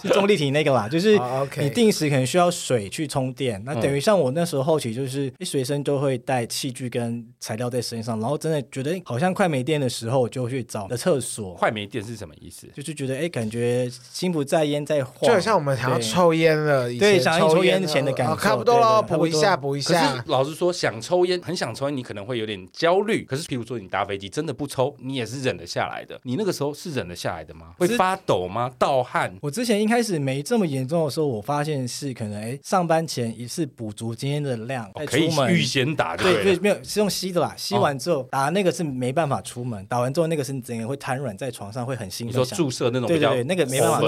[0.00, 0.08] 去？
[0.08, 1.18] 是钟丽缇那个啦，就是
[1.58, 11.54] 你定时可能需要水去充电，那等于像我那时候后期就是一随身都会带器具跟材料在身上，然后真的觉得好像快没电的时候，就去找的厕所。
[11.54, 12.66] 快没电是什么意思？
[12.74, 18.36] 就是觉得哎，感觉心不在焉在晃，就好像我们想要抽烟了，对，想要抽烟前的感觉。
[18.36, 20.12] 差不多了，补一下，补一下。
[20.12, 23.24] 可是老实说，想抽烟，很想抽烟，你可能会有点焦虑。
[23.24, 26.18] 可是，譬如说你搭飞机真的不抽，你也是忍得下来的。
[26.22, 27.74] 你那个时候是忍得下来的吗？
[27.78, 28.70] 会发抖吗？
[28.78, 29.34] 盗汗？
[29.40, 36.16] 我之前一开始没这么严重的时候，我发现是可能哎，上班前一次补足今天的量，可以预先打。
[36.16, 42.38] 对对，没有是用吸的吧，吸完之后打那个是没办法出门，打完之后那个是整个会瘫软在床上，会很兴奋。
[42.38, 43.08] 你说注射那种？
[43.08, 44.00] 对对对，那个没办法。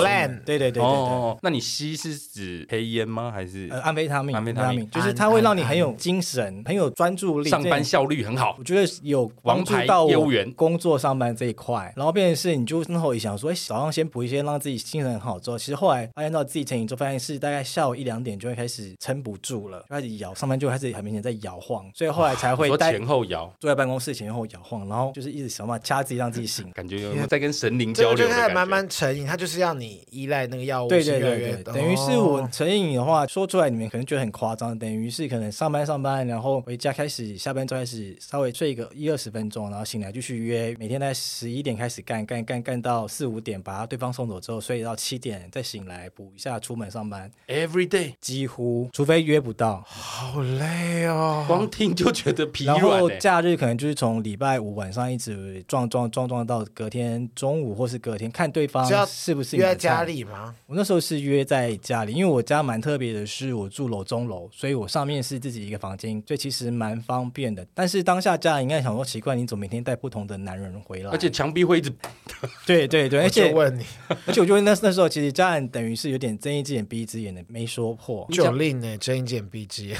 [0.44, 3.32] 对对对对哦，那你吸是指黑烟吗？
[3.34, 4.36] 还是呃安非他命？
[4.36, 8.54] 安非他命就是它会让你很有精神，很有专注力，上班效率很好。
[8.58, 11.90] 我觉得有帮助到我工作上班这一块。
[11.96, 15.40] 然后变成是，你就那会想说，哎，早上先补一些，让自己精神很好。
[15.40, 28.26] 之后，其实后来发现到自己成瘾之后，发现是大概下午一两点就会开始撑不住了，开始摇，上班就开始很明显在摇晃，所以后来才会前后摇，坐在办公室前后摇晃，然后就是一直想办法掐自己，让自己醒，感觉有没有在跟神灵交流。
[28.26, 30.88] 就他慢慢成瘾，他就是要你依赖那个药物。
[30.88, 47.30] 对对对对，等于是我成瘾的话，说出来你们可能觉得很夸张，等于是可能上班上班，然后回家开始下班就开始稍微睡个一二十分钟，然后醒来就去约，每天在十一点开始干干干干到四五点，把对方送走之后睡到七点再醒来补一下出门上班。
[47.46, 52.76] Every day 几乎，除非约不到，好累哦，光听就觉得疲软。
[52.80, 60.54] 然后假日可能就是从礼拜五晚上一直撞撞撞撞到隔天中午，或是隔天看对方是不是约在家里吗？
[60.66, 67.66] 我那时候是约在家里，因为我家蛮特别的是我住楼中楼，所以我上面是自己一个房间，所以其实蛮方便的。
[67.74, 71.10] 但是当下家人应该想说奇怪，你怎么每天带不同的男人回来？
[71.10, 71.92] 而且墙壁会一直。
[72.66, 73.84] 对对对，而且问你，
[74.26, 78.26] 而且我觉得那那时候其实家人等于是有点睁一只眼闭一只眼的，没说破。
[78.32, 79.98] 就令呢，睁一只眼闭一只眼。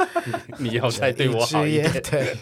[0.58, 1.92] 你要再对我好一点。
[2.10, 2.34] 对，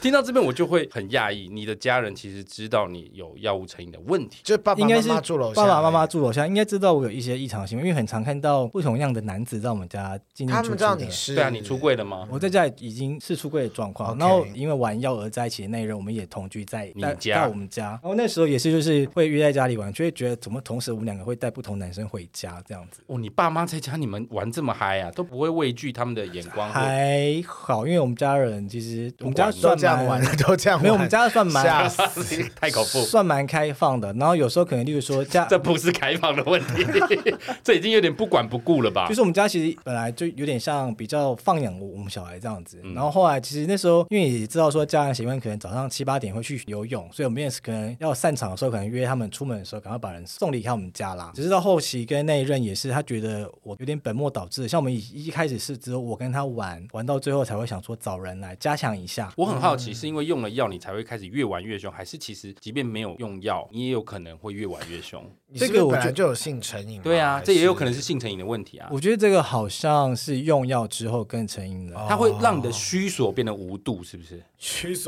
[0.00, 10.62] 听到这边我就会很讶异，你的家人其实知道你有药物成瘾的问题，就爸爸妈妈住楼下，爸爸妈妈住楼下应该知道我有一些异常行为，因为很常看到不同样的男子在我们家进进出出。
[10.62, 11.34] 他们知道你是？
[11.34, 12.26] 对啊，你出柜了吗？
[12.30, 17.90] 我在家已经是出柜的状况，然后因为玩药而在一起的那一任，我们也同居在你家，在我们家。
[18.02, 23.00] 然后那时候也是就是会约在家里玩，就会觉得怎么同时我们两个会带不同男生回家这样子。
[23.06, 26.70] 哦，你爸妈在家你们玩这么嗨啊，都不会畏惧他们的眼光？
[26.70, 30.82] 还好，因为我们家人其实我们家算这样玩的，都这样玩。
[30.82, 31.64] 没有，我们家算蛮
[32.60, 34.12] 太恐怖，算蛮开放的。
[34.14, 36.86] 然后有时候可能，例如说家， 这不是开放的问题，
[37.62, 39.08] 这已经有点不管不顾了吧？
[39.08, 42.80] 就是我们家其实本来就有点像比较放养我们小孩这样子。
[42.94, 51.32] 然后后来其实那时候，因为也知道说家人习惯可能早上七八点会去游泳，所以我们也是可能要散场的时候，可能约他们出门的时候，赶快把人送离开我们家啦。
[51.34, 54.68] 只是到后期跟那一任也是，他觉得我有点本末倒置。
[54.68, 59.32] 像我们一一开始是只有我跟他玩，玩到最后才会想说找人来加强一下。
[59.36, 65.22] 我很好奇，是因为用了药你才会开始越玩越凶，还是其实即便没有用药，你也有可能会越玩越凶？
[65.54, 67.00] 这个我觉得就有性成瘾。
[67.02, 68.88] 对啊，这也有可能是性成瘾的问题啊。
[68.90, 74.42] 我觉得这个好像是用药之后更成瘾了，它会让你的需索变得无度，是不是？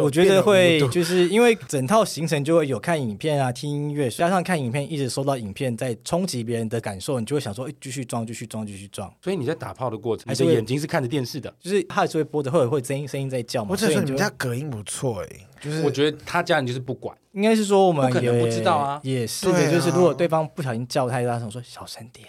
[0.00, 9.12] 我觉得会，就是因为整套行程就会有看影片啊、 听音乐，加上看影片一直收到影片在冲击别人的感受，你就会想说，哎，继续装，继续装，继续装。
[9.20, 13.70] 所以你在打炮的过程，还是眼睛是看着电视的，就是它还是会播着，会会声音声音在叫嘛。
[13.72, 15.28] 我只说你们家隔音不错哎，
[15.60, 22.26] 就是我觉得他家人就是不管，应该是说我们可能不知道啊，也是的，就是如果对方不小心叫太大声，说小声点。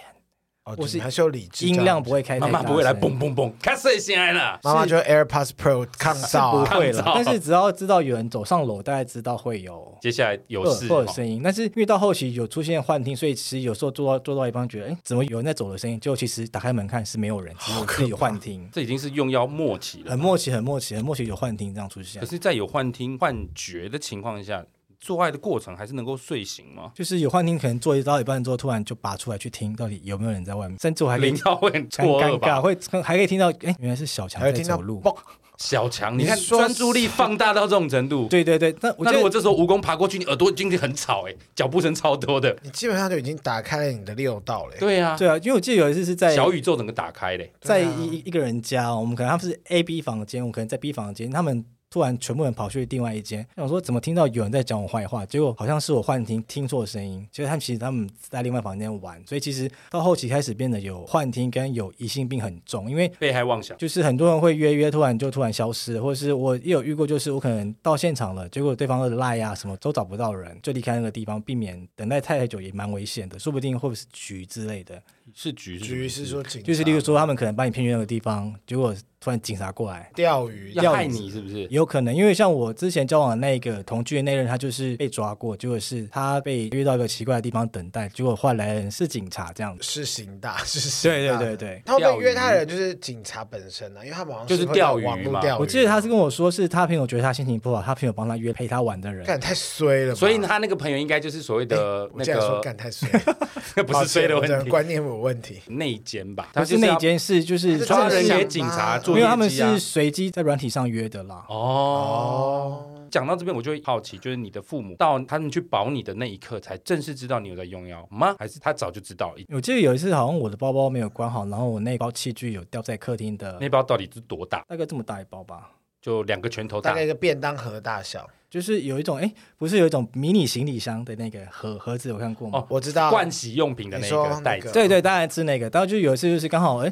[0.78, 4.60] 我是还是有理智，音量不会开，妈妈不会来嘣嘣嘣，开始现在了。
[4.64, 7.04] 妈妈就 AirPods Pro 抗噪，不会了。
[7.16, 11.42] 但是只要知道有人走上楼，大概知道会有接下来有事或者声音。
[11.44, 16.00] 但是因为到后期有出现幻听，所以其实有时候做到做到一半，觉得哎，怎么有人在走的声音？
[16.00, 18.68] 就其实打开门看是没有人，只有自己有幻听。
[18.72, 22.22] 这已经是用药末期了，很末期，很末期，很末期有幻听这样出现。
[22.22, 24.66] 可是，在有幻听、幻觉的情况下。
[25.00, 26.92] 做爱的过程还是能够睡醒吗？
[26.94, 30.78] 就是有幻听，可能做一到一半之后，突然就拔出来去听，到底有没有人在外面？
[30.80, 35.02] 甚至我还听到会很尴尬，会还可以听到，哎，原来是小强在走路。
[35.58, 38.30] 小强，你看专注力放大到这种程度。
[38.30, 42.58] 对对对，那那如果这时候蜈蚣爬过去，你耳朵进去很吵，哎，脚步声超多的。
[42.64, 44.78] 你基本上就已经打开了你的六道了。
[44.80, 51.66] 对啊，对啊，因为我记得有一次是在小宇宙整个打开嘞，在一一个人家，我们可能他们是 A B 房间，我可能在 B 房间，他们。
[51.92, 55.26] 突然，全部人跑去另外一间，想说怎么听到有人在讲我坏话？
[55.26, 57.28] 结果好像是我幻听听错声音。
[57.32, 75.02] 结果他们其实他们在另外房间玩，所以其实到后期开始变得有幻听跟有疑心病很重，因为被害妄想，就是很多人会约约，突然就突然消失，或者是我也有遇过，就是我可能到现场了，结果对方的赖啊什么都找不到人，就离开那个地方，避免等待太太久也蛮危险的，说不定会不会是局之类的。
[75.36, 81.68] 是局是局是说，就是例如说他们可能把你骗去那个地方，结果突然警察过来钓鱼要害你是不是？
[81.70, 95.42] 有可能，因为像我之前交往的那个同居的那任，他就是被抓过，结果是他被约到一个奇怪的地方等待，结果换来的人是警察这样子，是刑大是刑大，对对对对，他被约他的人就是警察本身呢、啊，因为他网上就是钓鱼嘛。
[95.60, 103.10] 我记得他是跟我说，是他朋友觉得他心情不好，他朋友帮他约陪他玩的人，干太衰了，所以他那个朋友应该就是所谓的那个干太衰，
[103.86, 105.60] 不是衰的问题，观念有问题。
[105.68, 111.46] 内奸吧，他是内奸，是就是抓人给警察做，因为他们是随机在软体上约的啦。
[111.50, 118.36] 哦，讲到这边我就会好奇，就是你的父母到他们去保你的那一刻，才正式知道你有在用药吗？
[118.40, 119.36] 还是他早就知道？
[119.50, 123.58] 我记得有一次好像我的包包没有关好，然后我那包器具有掉在客厅的。
[123.60, 124.64] 那包到底是多大？
[124.68, 128.30] 大概这么大一包吧，就两个拳头大，大概一个便当盒大小。
[128.50, 132.60] 就是有一种哎，不是有一种迷你行李箱的那个盒盒子，有看过吗？
[132.60, 134.72] 哦，我知道，盥洗用品的那个袋子。
[134.72, 135.70] 对对，当然是那个。
[135.70, 136.92] 然后就有一次就是刚好哎。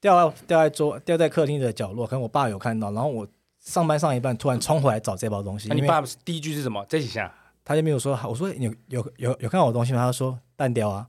[0.00, 3.24] 掉在掉在桌掉在客厅的角落，可能我爸有看到，然后我
[3.60, 5.68] 上班上一半，突然冲回来找这包东西。
[5.68, 6.84] 那、啊、你爸第一句是什么？
[6.88, 7.32] 这几下，
[7.64, 8.18] 他就没有说。
[8.28, 10.00] 我说你有有有有看到我东西吗？
[10.00, 11.06] 他说弹掉啊。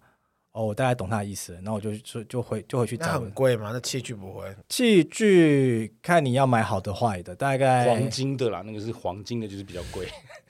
[0.54, 3.08] 哦，我大概懂他的意思，然后我就就就回就回去找。
[3.08, 3.72] 那很贵吗？
[3.74, 4.56] 那器具不会？
[4.70, 10.08] 器具看你要买好的坏的，大概黄金的啦，那个是黄金的，就是比较贵。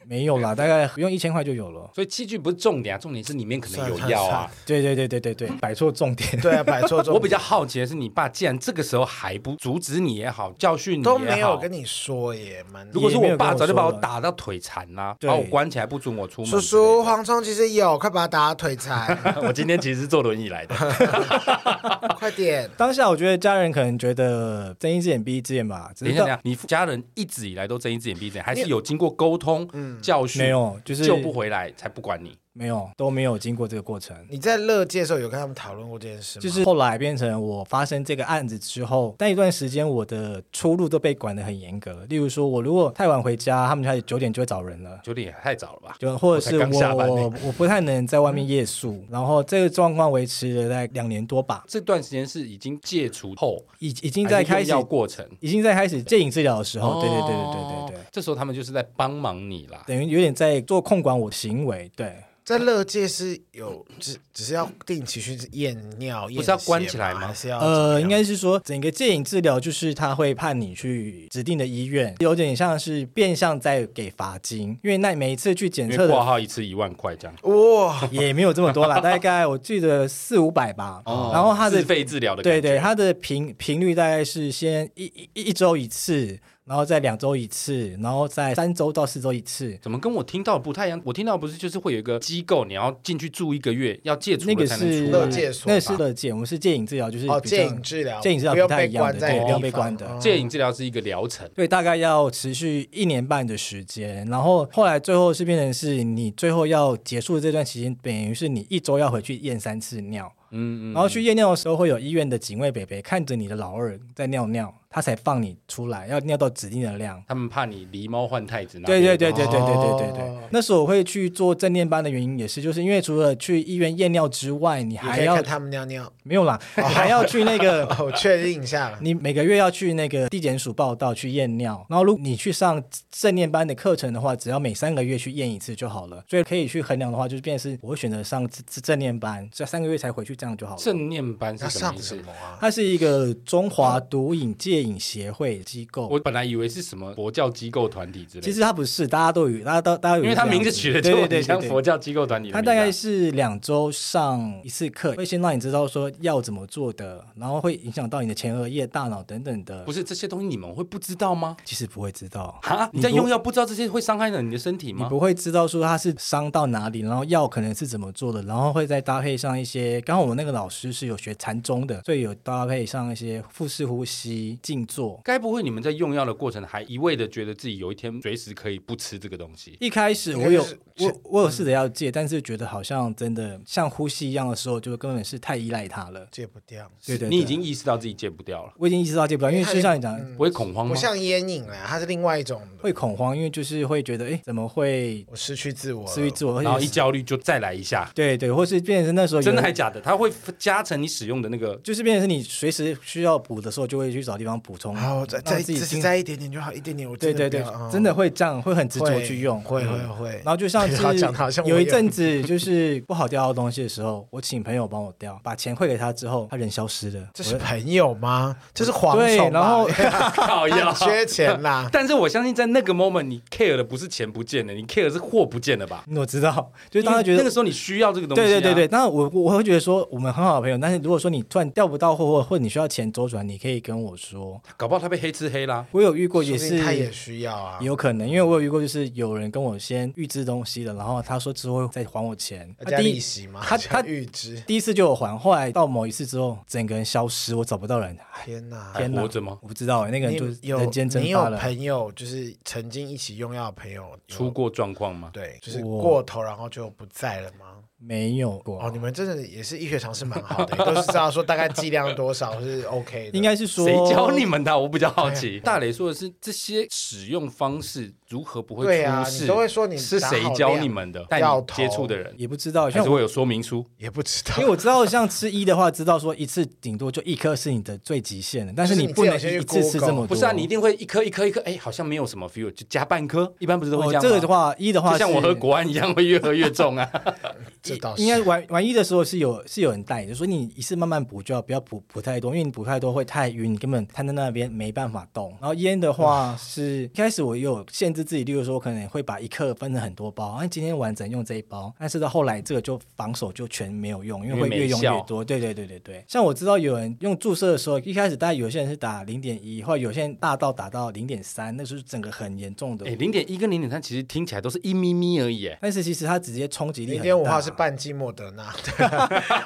[0.08, 1.90] 没有啦，大概不用一千块就有了。
[1.94, 4.50] 所以器具不是重点啊，重点是里面可能有药啊。
[4.66, 6.40] 对对对对对对，摆错重点。
[6.42, 7.14] 对啊，摆错重点。
[7.14, 12.88] 我比较好奇的是，你爸既然这个时候还不阻止你也好，教训你，都没有跟你说耶，蛮。
[12.92, 16.50] 如果是我爸，早就把我打到腿残啦，把我关起来不准我出门。
[16.52, 19.18] 叔叔，蝗虫其实有，快把他打到腿残。
[19.44, 20.76] 我今天其实是坐轮椅来的。
[22.18, 22.70] 快点！
[22.78, 25.92] 当下我觉得家人可能觉得睁一只眼闭一只眼吧。
[26.00, 29.68] 等一下，你家人一直以来都睁一只眼闭一只眼，还是有经过沟通、
[30.02, 30.42] 教训？
[30.42, 32.38] 没有，就是救不回来才不管你。
[32.56, 34.16] 没有，都没有经过这个过程。
[34.30, 36.44] 你在乐界的时候有跟他们讨论过这件事吗？
[36.44, 42.06] 就是后来变成我发生这个案子之后，那一段时间我的出入都被管得很严格。
[42.10, 45.00] 例如说，我如果太晚回家，他们开始九点就会找人了。
[45.04, 45.96] 九点也太早了吧？
[45.98, 48.92] 就或者是我我，我不太能在外面夜宿。
[48.92, 51.64] 嗯、然后这个状况维持了大概两年多吧。
[51.68, 57.02] 这段时间是已经戒除后，已已经在开始要过程，已经在开始戒瘾治疗的时候。
[57.02, 61.92] 对对对对对对对，这时候他们就是在帮忙你啦，等于有点在做控管我的行为。
[61.96, 62.14] 对。
[62.46, 67.28] 在乐界是有只只是要定期去验尿，不是要关起来吗？
[67.28, 81.02] 还是要呃，应该是说整个戒瘾治疗就是他会判你去指定的医院，有点像是变相在给罚金，因为那每一次去检测挂号一次一万块这样，哇，也没有这么多啦，大概我记得四五百吧。
[81.06, 86.40] 哦，然后他的自费治疗的对对，他的频频率大概是先一一一周一次。
[86.66, 89.78] 然后在两周一次，然后在三周到四周一次。
[89.82, 91.02] 怎么跟我听到不太一样？
[91.04, 94.86] 我听到不是就是会有一个机构，你要进去住一个月，要戒除了才能出。
[94.86, 96.32] 那个是乐戒所，那是乐戒。
[96.32, 100.18] 我们是戒瘾治疗，就是哦，戒瘾治疗，戒瘾治疗不太一样的，对，不要被关的。
[100.20, 104.26] 戒瘾治疗是一个疗程，对，大概要持续一年半的时间。
[104.28, 110.32] 然后后来最后是变成是你最后要结束这段期间，等于是你一周要回去验三次尿。
[110.54, 114.74] 嗯嗯，然后去验尿的时候会有医院的警卫伯伯看着你的老二在尿尿。
[114.96, 117.20] 他才放你出来，要尿到指定的量。
[117.28, 118.80] 他们怕你狸猫换太子。
[118.82, 120.22] 对对对对对对对对对。
[120.22, 126.14] 哦、那时候我会去做正念班的原因也是，就是因为除了去医院验尿之外，你还要看他们尿尿。
[126.22, 127.88] 没有啦，你 还要去那个。
[128.06, 129.00] 我确定一下了。
[129.02, 136.24] 你每个月要去那个地检署报道去验尿，然后如果你去上正念班的课程的话，只要每三个月去验一次就好了。
[136.30, 140.82] 所以可以去衡量的话，就是变成是我会选择上正念班，这三个月才回去，这样就好了。
[140.82, 142.20] 正念班是什么意思？
[142.60, 152.52] 它是一个中华毒瘾戒瘾协会机构，我本来以为是什么佛教机构团体之类的，其实它不是，大家都有，大家都大家有，因为它名字取的就很像佛教机构团体。
[152.52, 159.86] 它大概是两周上一次课，会先让你知道说要怎么做的，然后会影响到你的前额叶、大脑等等的。
[159.86, 161.56] 不是这些东西你们会不知道吗？
[161.64, 165.06] 其实不会知道哈，你在用药不知道这些会伤害了你的身体吗？
[165.06, 170.02] 你不会知道说它是伤到哪里，然后药可能是怎么做的，然后会再搭配上一些。
[170.02, 175.20] 刚好我们那个老师是有学禅宗的，所以有搭配上一些腹式呼吸、静坐。
[175.24, 179.78] 该不会你们在用药的过程还一味的觉得自己有一天随时可以不吃这个东西？
[179.80, 180.66] 一开始我有
[181.00, 186.90] 我我有试着要戒，但是觉得好像真的像呼吸一样的时候，就根本是太依赖它了，戒不掉。
[187.06, 188.74] 对对，你已经意识到自己戒不掉了。
[188.78, 190.94] 我已经意识到戒不掉，因为就像你讲，不会恐慌吗？
[190.94, 198.10] 不像烟瘾啊，它是另外一种会恐慌，因为就是会觉得哎，怎么会我失去自我，失去自我，然后一焦虑就再来一下。
[198.14, 200.02] 对对，或是变成那时候真的还假的？
[200.14, 204.96] 它会加成你使用的那个，就是变成是你随时需要补的时候，就会去找地方补充。
[204.96, 207.10] 好，再再自己再一点点就好，一点点。
[207.10, 210.30] 我对对对，真的会这样，会很执着去用，会会会。
[210.46, 217.28] 然后就像 是有一阵子就是不好掉的东西的时候，我请朋友帮我掉，把钱汇给他之后，他人消失了。
[217.34, 218.56] 这是朋友吗？
[218.72, 219.90] 这是黄对，然后
[221.04, 221.90] 缺钱啦。
[221.92, 226.06] 但是我相信在那个 moment，你 care 的不是钱不见了，你 care 的是货不见了吧？
[226.16, 228.44] 我知道，就是当他觉得那个时候你需要这个东西。
[228.44, 235.86] 对对对对，当然我我会觉得说我们很好的朋友，但是如果说你突然调不到货或或者你需要钱周转，你可以跟我说，搞不好他被黑吃黑啦。
[235.92, 243.62] 我有遇过，也是他也需要啊，有可能，因为我有遇过，就是有人跟我先预支东西了，然后他说之后再还我钱，加利息吗？
[243.64, 248.18] 他他预支第一次就有还，后来到某一次之后，整个人消失，我找不到人。
[248.44, 249.58] 天哪，还活着吗？
[249.62, 251.56] 我不知道，那个人就人间蒸发了。
[251.56, 255.30] 你有朋友就是曾经一起用药的朋友出过状况吗？
[255.34, 257.78] 对，就是过头然后就不在了吗？
[258.06, 263.38] 没有过哦，你们真的也是医学常识蛮好的， 都是知道说大概剂量多少是 OK 的。
[263.38, 264.78] 应该是说谁教你们的？
[264.78, 265.60] 我比较好奇。
[265.60, 268.98] 大磊说的是这些使用方式如何不会出事？
[268.98, 271.24] 对啊，你都会说你是谁教你们的？
[271.30, 273.86] 带你接触的人也不知道，还是会有说明书？
[273.98, 274.56] 也不知道。
[274.58, 280.28] 因为我知道，像吃一的话，知道说一次顶多就一颗是你的最极限的，但是你不能一次吃这么多。
[280.28, 283.52] 不是啊，你一定会一颗一颗一颗，哎，好像没有什么 feel，就加半颗。
[283.60, 284.30] 一般不是都会这样吗？
[284.30, 287.10] 这个的话，一的话就像我喝国安一样，会越喝越重啊。
[287.94, 288.66] 这倒是应该玩。
[288.70, 295.50] 玩一的时候是有是有人带的，所以你一次慢慢补就要不要补补太多，因为你补太多会太晕，你根本瘫在那边没办法动。
[295.60, 305.44] 然后烟的话是一开始我有限制自己，例如说可能会把一克分成很多包，啊，今天完整用这一包，但是到后来这个就防守就全没有用，因为会越用越多。
[305.44, 313.06] 对对对对对，像我知道有人用注射的时候，一开始大家有些人是打零点一，或者有些人大到打到零点三，那时候整个很严重的。
[313.06, 317.24] 哎，零点一跟零点三其实听起来都是一咪咪而已，但是其实它直接冲击力很大。
[317.24, 318.74] 零点五号是半剂莫德纳。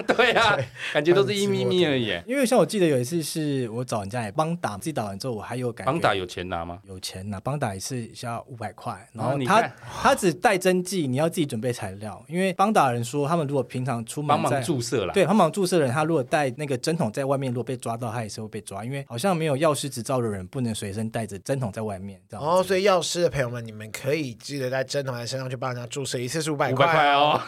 [0.07, 0.57] 对啊，
[0.91, 2.19] 感觉都是一咪咪而已。
[2.25, 5.91] 因为像我记得有一次是我找人家来帮打，自己打完之后我还有感觉。
[5.91, 6.79] 帮打有钱拿吗？
[6.85, 9.07] 有钱拿，帮打一次需要五百块。
[9.13, 12.25] 然后他他只带针剂，你要自己准备材料。
[12.27, 18.83] 因为帮打人说，他们如果平常出门帮忙注射了，对，帮忙注射的人，他如果带那个针筒在外面，如果被抓到，他也是会被抓。
[18.83, 22.19] 因为好像没有药师执照的人不能随身带着针筒在外面。
[22.31, 27.39] 哦，所以药师的朋友们，你们可以记得带针筒在身上去帮人家注射，一次是五百块哦。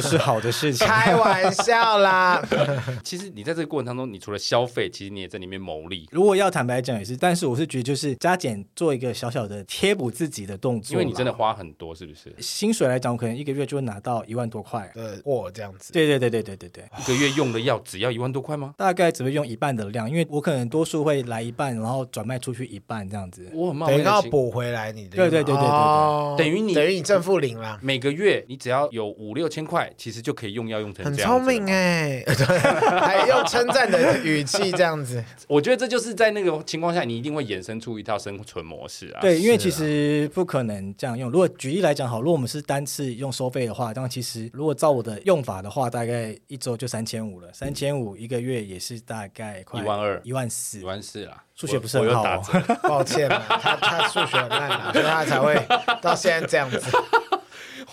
[0.00, 0.86] 这不是好的事情。
[0.86, 2.42] 开玩笑啦！
[3.02, 6.08] 其实你在这个过程当中，你除了消费，其实你也在里面谋利。
[6.10, 12.34] 如果要坦白讲也是，但是我是觉得就是加减做一个小小的贴补自己的动作，因为你真的花很多，是不是？
[12.40, 15.92] 薪水来讲，我可能一个月就会拿到一万多块呃，哇这样子。
[15.92, 18.74] 对对对对对对对，一个月用的药只要一万多块吗？
[18.76, 23.48] 大概只会用一半的量，因为我可能多数会来一半，然后转卖出去一半这样子。
[23.52, 25.16] 我很冒昧，要补回来你的。
[25.16, 27.78] 对对对对对对，等于你等于你正负零啦。
[27.82, 31.04] 每个月你只要有五六千块，其实就可以用药用成。
[31.04, 32.58] 很聪明哎，对，
[33.00, 39.20] 还用称赞的语气这样子， 我觉得这就是在那个情况下，你一定会衍生出一套生存模式啊。
[39.20, 41.30] 对，因为其实不可能这样用。
[41.30, 51.44] 如果举例来讲，好，如果我们是单次用收费的话，这样其实如果照我的用法的话，大概一周就三千五了，三千五一个月也是大概快一万二、一万四、一万四啦。
[51.54, 52.40] 数学不是很好，
[52.82, 55.60] 抱歉了，他他数学很烂，所以他才会
[56.00, 56.78] 到现在这样子。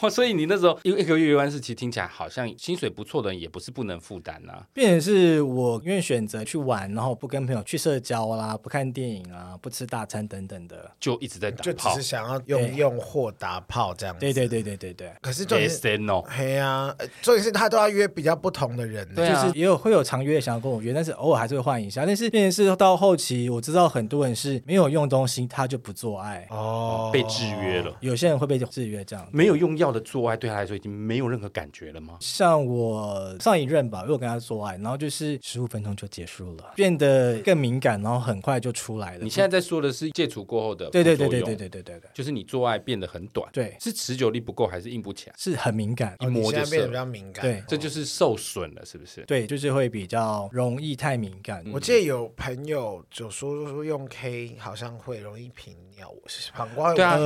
[0.10, 4.64] 所以你那时候一一个月游完是，其实听起来好像薪水不错的人也不是不能负担呐。
[4.74, 14.20] 变成是我愿意选择去玩，然后不跟朋友去社交啦，不看电影啊，不吃大餐等等的，就一直在打炮，就只是想要用用货打炮这样子。
[14.20, 15.12] 对对对对对对。
[15.22, 15.80] 可是重点是，
[16.28, 22.06] 嘿呀，重点是他都要约比较不同的人，对就是也有会有常约想要跟我约，但是偶尔还是会换一下。
[22.06, 27.96] 但是变成是到后期，我知道很多人是没有用东西他就不做爱哦，被制约了。
[28.02, 32.18] 有些人会被制约这样，没有用药的做爱对他来说已经没有任何感觉了吗？
[32.20, 39.24] 像我上一任吧，如果跟他做爱，然后就是十五分钟就结束了，变得更敏感，然后很快就出来了。
[39.24, 40.90] 你现在在说的是戒除过后的？
[40.90, 45.36] 对对对对对对对对对，就是你做爱变得很短，对，是持久力不够还是硬不起来？
[45.38, 49.22] 是很敏感，一摸就变得比较敏感，对，这就是受损了，是不是？
[49.26, 51.64] 对，就是会比较容易太敏感。
[51.74, 56.14] 我记得有朋友就说说用 K 好像会容易频尿，
[56.56, 57.18] 膀胱对啊，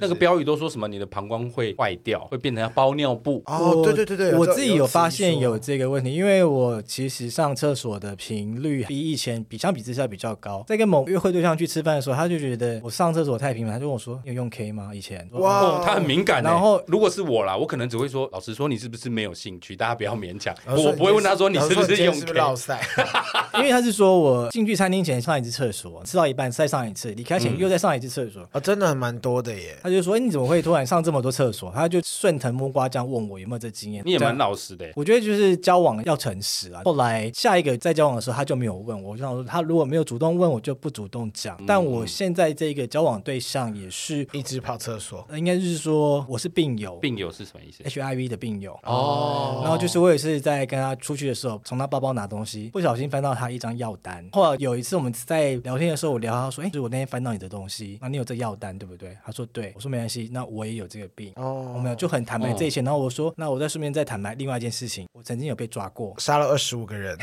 [0.00, 3.42] 那个标语都说什么你的膀胱会坏掉，会变成要包尿布。
[3.46, 10.64] 哦，对对对对，我自己有发现有这个问题，因为我其实上厕所的频率比以前比相比之下比较高。
[10.66, 16.42] 在跟某约会对象去吃饭的时候，他就觉得我上厕所太频繁，他就跟我说：“你有用 K 吗？”以前哇，他很敏感。
[16.42, 19.74] 然后如果是我啦，我可能只会说：“老实说，你是不是没有兴趣？
[19.74, 22.32] 大家不要勉强。”我不会问他说：“你是不是用 K？”
[23.54, 29.76] 因为他是说我进去餐厅前上一次厕所，吃到一半再上一次，离开前又再上一次厕所啊，真的还蛮多的耶。
[29.82, 34.02] 他就说：“哎，你怎么会突然上这么多厕所？”他就顺藤摸瓜这样问我有没有这经验。
[34.04, 34.90] 你也蛮老实的。
[34.94, 36.82] 我觉得就是交往要诚实啊。
[36.84, 41.58] 后来下一个在交往的时候，他就没有问我，我就想说他如果没有主动问我，就不主动讲。
[41.66, 46.96] 但我现在这个交往对象也是一直跑厕所，应该就是说我是病友。
[46.96, 49.60] 病友是什么意思？HIV 的病友哦。
[49.62, 54.26] 然后就是我也是在跟他出去的时候，从他包包拿东西，不小心翻到他一张药单。
[54.32, 62.82] 后来有一次我们在聊天的时候，我聊他说：“哎，就是我那天翻到你的东西，那你有这药单对不对？”他说：“对。”我说：“没关系，那我也有这个病。”哦，我没有就很坦白这一切。
[62.82, 67.16] 然后我说：“那我再顺便再坦白另外一件事情，我曾经有被抓过，杀了二十五个人，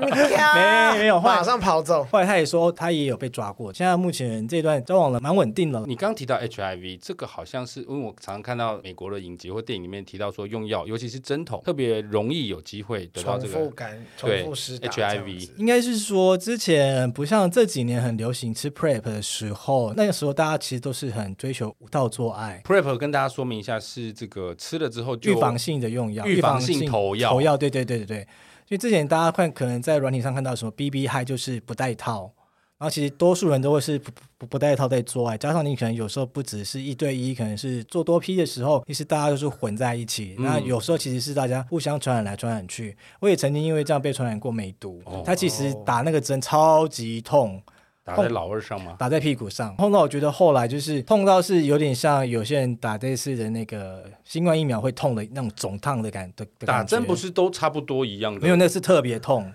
[0.00, 2.04] 没没有，马上跑走。
[2.10, 3.72] 后来他也说他也有被抓过。
[3.72, 5.84] 现在目前这段交往了蛮稳定的。
[5.86, 15.50] 你刚提到 HIV，这个好像是因为我常常看到美国的影集或电影里面提到说用药，尤其是针筒，特别容易有机会得到这个感，对 HIV。
[15.56, 22.62] 应该是说之前不像这几年很流行吃 PrEP 的时候，那个时候大家其实都是很追求无套做爱。
[22.64, 28.28] PrEP 跟大家说明一下是这个吃了之后就预防性的用药，预防性投药，投药，对对对对对。
[28.66, 32.32] 所以之前大家看可能在软体上看到什么 BB High 就是不带套。
[32.78, 40.34] 然后其实多数人都会是不不不带套在做爱，加上你可能有时候不只是一对一，可能是做多批的时候，其实大家都是混在一起。
[40.38, 42.96] 嗯、那有时候其实是大家互相传染来传染去。
[43.20, 47.62] 我也曾经因为这样被传染过梅毒，哦、他其实打那个针超级痛，
[48.06, 48.94] 打在老二上吗？
[48.96, 56.44] 打在屁股上，痛到我觉得后来就是痛到是有点像有些人打这次的那个新冠疫苗会痛的那种肿烫的感的。
[56.44, 58.40] 的感打针不是都差不多一样的？
[58.40, 59.52] 没有，那是特别痛。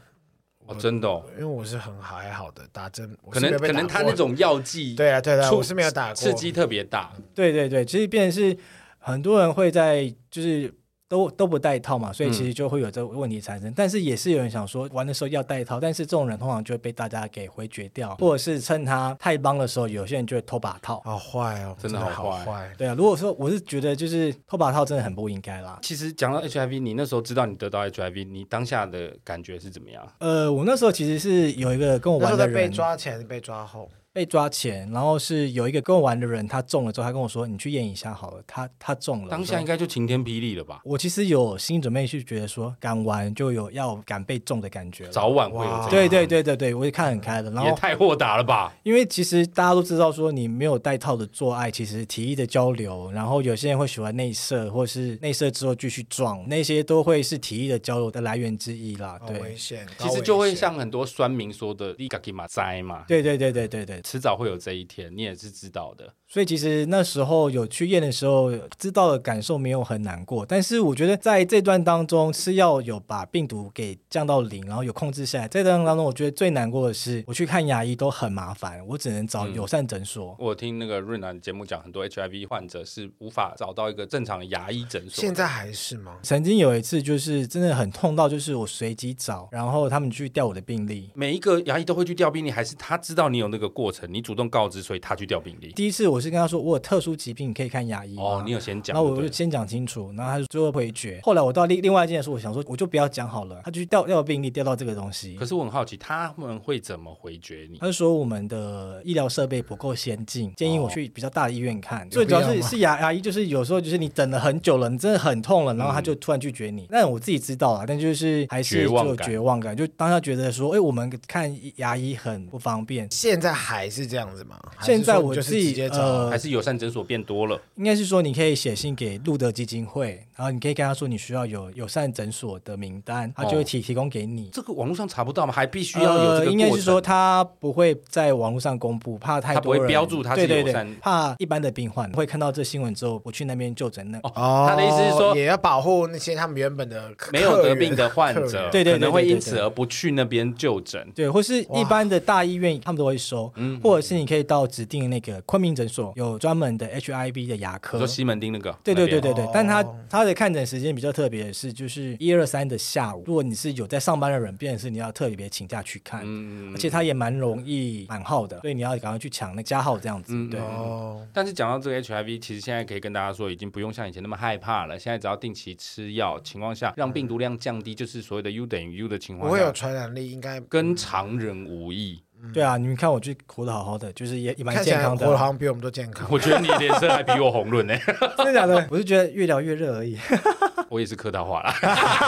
[0.66, 8.58] 哦、真的、哦，因为我是很还好的打针，可能可能他那种药剂，对啊对啊，我是没有打过，刺激特别大，对对对，其实变成是
[8.99, 10.74] 很多人会在就是。
[11.12, 13.70] 都都不戴套嘛，所以其实就会有这个问题产生。
[13.70, 21.01] 嗯、但是也是有人想说玩的时候要戴套，但是这种人通常就会被大家给回绝掉，或者是趁他太帮的时候，有些人就会偷把套。
[21.03, 22.72] 好坏哦，真的好坏。
[22.78, 25.78] 对啊，如果说我是觉得就是偷把套真的很不应该啦。
[25.82, 30.07] 其实讲到 HIV，你那时候知道你得到 HIV，你当下的感觉是怎么样？
[30.20, 33.89] 呃，我那时候其实是有一个跟我玩的人被抓前被抓后。
[34.14, 40.82] 被抓前，然后是有一个跟我玩的人，他中了之后，他跟我说：“你去验一下好了。”他他中了，当下应该就晴天霹雳了吧？
[40.84, 45.89] 我其实有心理准备，去觉得说敢玩就有要敢被中的感觉，早晚会有这。
[45.89, 47.49] 对对对对对，我也看很开的。
[47.51, 48.74] 然后也太豁达了吧？
[48.84, 59.18] 因为其实大家都知道说，你没有带套的做爱，其实体液的交流，然后有些人会喜欢内射，或是内射之后继续撞，那些都会是体液的交流的来源之一啦。
[59.26, 59.88] 对，危险。
[59.97, 63.05] 其实就会像很多酸民说的，你自己嘛栽嘛。
[63.07, 64.86] 对对对对对对，迟早会有这一。
[64.91, 66.16] 天，你也是知道的。
[66.32, 70.46] 所以其实那时候有去验的时候，知道的感受没有很难过。
[70.46, 75.48] 但是我觉得在这段当中，吃药有把病毒给降到零，然后有控制下来。
[75.50, 80.32] 这段当中，我觉得最难过的是，我去看牙医都很麻烦，我只能找友善诊所。
[80.40, 85.22] 嗯、我听那个润南节目讲，很多 HIV 患者是无法找到一个正常的牙医诊所。
[85.22, 86.18] 现在还是吗？
[86.24, 91.12] 曾经有一次就是真的很痛到，就是我随机找，然后他们去调我的病历。
[91.14, 94.08] 每一个牙医都会去调病历，还是他知道你有那个过过程？
[94.14, 95.74] 你主动告知，所以他去调病历。
[95.74, 98.16] 第一次我是跟他说，我有特殊疾病，你可以看牙医。
[98.18, 101.20] 哦，你有先讲，然后我就先讲清楚，然后他就最后回绝。
[101.24, 103.60] 后来我到另另外一件事，我想说，我就不要讲好了。
[103.66, 105.36] 他就调调病历，调到这个东西。
[105.36, 107.80] 可是我很好奇，他们会怎么回绝你？
[107.80, 112.08] 他就说我们的医疗设备不够先进，建议我去比较大的医院看。
[112.10, 116.88] 最主要是是牙牙医，就是有时候就是你等了很久了，你真的很痛了，然后他就突然拒绝你。
[116.90, 123.10] 那、嗯、我自己知道啊，但就是还是就有绝望感，就当下觉得说，哎，我们看牙医很不方便。
[123.12, 124.60] 现在还是这样子吗？
[124.82, 127.59] 现在我自己呃，还是友善诊所变多了。
[127.76, 134.49] 应该是说你可以写信给路德基金会，然后你可以跟他说你需要有友善诊所的名单，他就会提、哦、提供给你。
[134.51, 135.53] 这个网络上查不到吗？
[135.53, 139.80] 还必须要有这个、呃、应该是说他不会在网络上公布，怕太多人。
[139.80, 144.09] 他不会标注他是友善，对对对，怕一般的病患会看到这新闻之后不去那边就诊。
[144.12, 151.05] 那哦，他的意思是说也要保护那些他们原本的没有得病的患者，对对，可能会因此而不去那边就诊。
[151.14, 158.72] 对，或是一般的大医院他们都会收，嗯，或者是你可以到指定那个昆明诊所，有专门的 HIV 的牙科，说西门町那个。
[158.84, 163.24] 对对对对对，但他他的看诊时间比较特别的是，就是一二三的下午。
[163.26, 170.34] 如果你是有在上班的人，便是你要特别请假去看，嗯，而且他也蛮容易满号的，所以你要赶快去抢那加号这样子。
[170.49, 171.26] 对哦。
[171.34, 174.97] 但是讲到这个 HIV，其实现在可以跟大家说，已经不用像以前那么害怕了。
[174.97, 182.22] 现在只要定期吃药情况下，让病毒量降低，就是所谓的 U 等于 U 的情况下，不会有传染力，应该跟常人无异。
[182.54, 186.28] 对啊，你们看我就活得好好的，就是也也蛮健康的，活得好像比我们都健康。
[186.32, 187.96] 我觉得你脸色还比我红润呢，
[188.38, 188.88] 真的假的？
[188.89, 190.18] 我是觉得越聊越热而已。
[190.89, 191.74] 我也是客套话啦，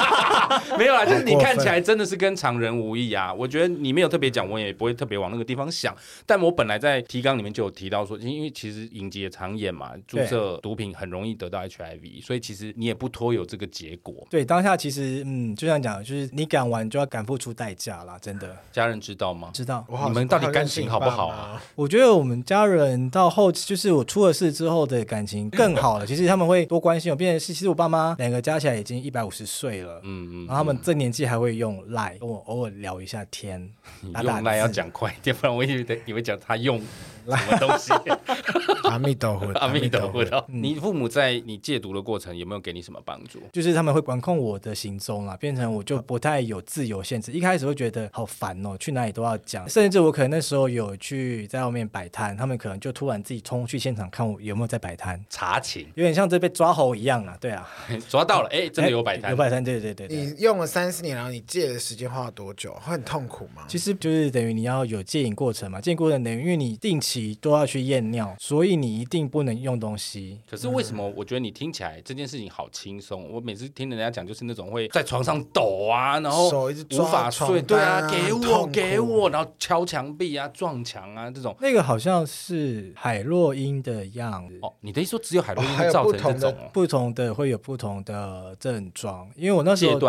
[0.79, 3.33] 没有啦，就是你看起来真的是跟常人无异啊。
[3.33, 5.93] 我觉得你没有特别讲，我也不会特别往那个地方想。
[6.25, 14.25] 但我本来在提纲里面就有提到说，因为其实影集也常演嘛，注射毒品很容易得到 HIV，所以其实你也不拖有这个结果。
[14.29, 18.55] 对，当下其实嗯，就像讲，就是你敢玩就要敢付出代价啦，真的。
[18.71, 19.49] 家人知道吗？
[19.53, 19.85] 知道。
[20.07, 21.59] 你们到底感情好不好啊？
[21.75, 26.05] 我觉得我们家人到后期，就是我出了事之后的感情更好了。
[26.07, 28.43] 其实他们会多关心我，变成是其实我爸妈两个。
[28.43, 33.71] 加起来已经一百五十岁了，嗯嗯，然后他们这年纪还会用赖跟我偶尔聊一下天，
[34.13, 36.81] 打打用赖要讲快一点，不然我以为以为讲他用。
[37.25, 37.93] 什么东西？
[38.89, 40.45] 阿弥陀佛，阿弥陀佛。
[40.47, 43.39] 你父母在你戒毒的过程有没有给你什么帮助？
[43.51, 47.31] 就是他们会管控我的行踪啊，变成我就不太有自由限制。
[47.31, 57.37] 一开始会觉得好烦哦，去哪里都要讲，甚至我可能那时候有去在外面摆摊，他们可能就突然自己冲去现场看我有没有在摆摊查寝，有点像这被抓猴一样啊。
[57.39, 57.67] 对啊，
[58.09, 60.07] 抓到了，哎，真的有摆摊，有摆摊，对对对。
[60.07, 62.73] 你用了三四年，然后你戒的时间花了多久？
[62.81, 63.63] 会很痛苦吗？
[63.67, 68.03] 其实就是等于你要有戒瘾过程嘛，戒瘾过程等于因为你定期都要去验。
[68.13, 70.37] 尿，所以你一定不能用东西。
[70.47, 71.11] 可是为什么？
[71.15, 73.31] 我觉得你听起来这件事情好轻松。
[73.31, 76.49] 我每次听人家讲，就是那种会在床上抖啊，然后
[76.91, 81.55] 无法睡，对啊，给我给我，然后敲墙壁啊、撞墙啊这种。
[81.59, 84.59] 那个好像是海洛因的样子。
[84.61, 86.69] 哦，你的意思说只有海洛因会造成这种？
[86.73, 89.27] 不同的会有不同的症状。
[89.35, 89.99] 因为我那时候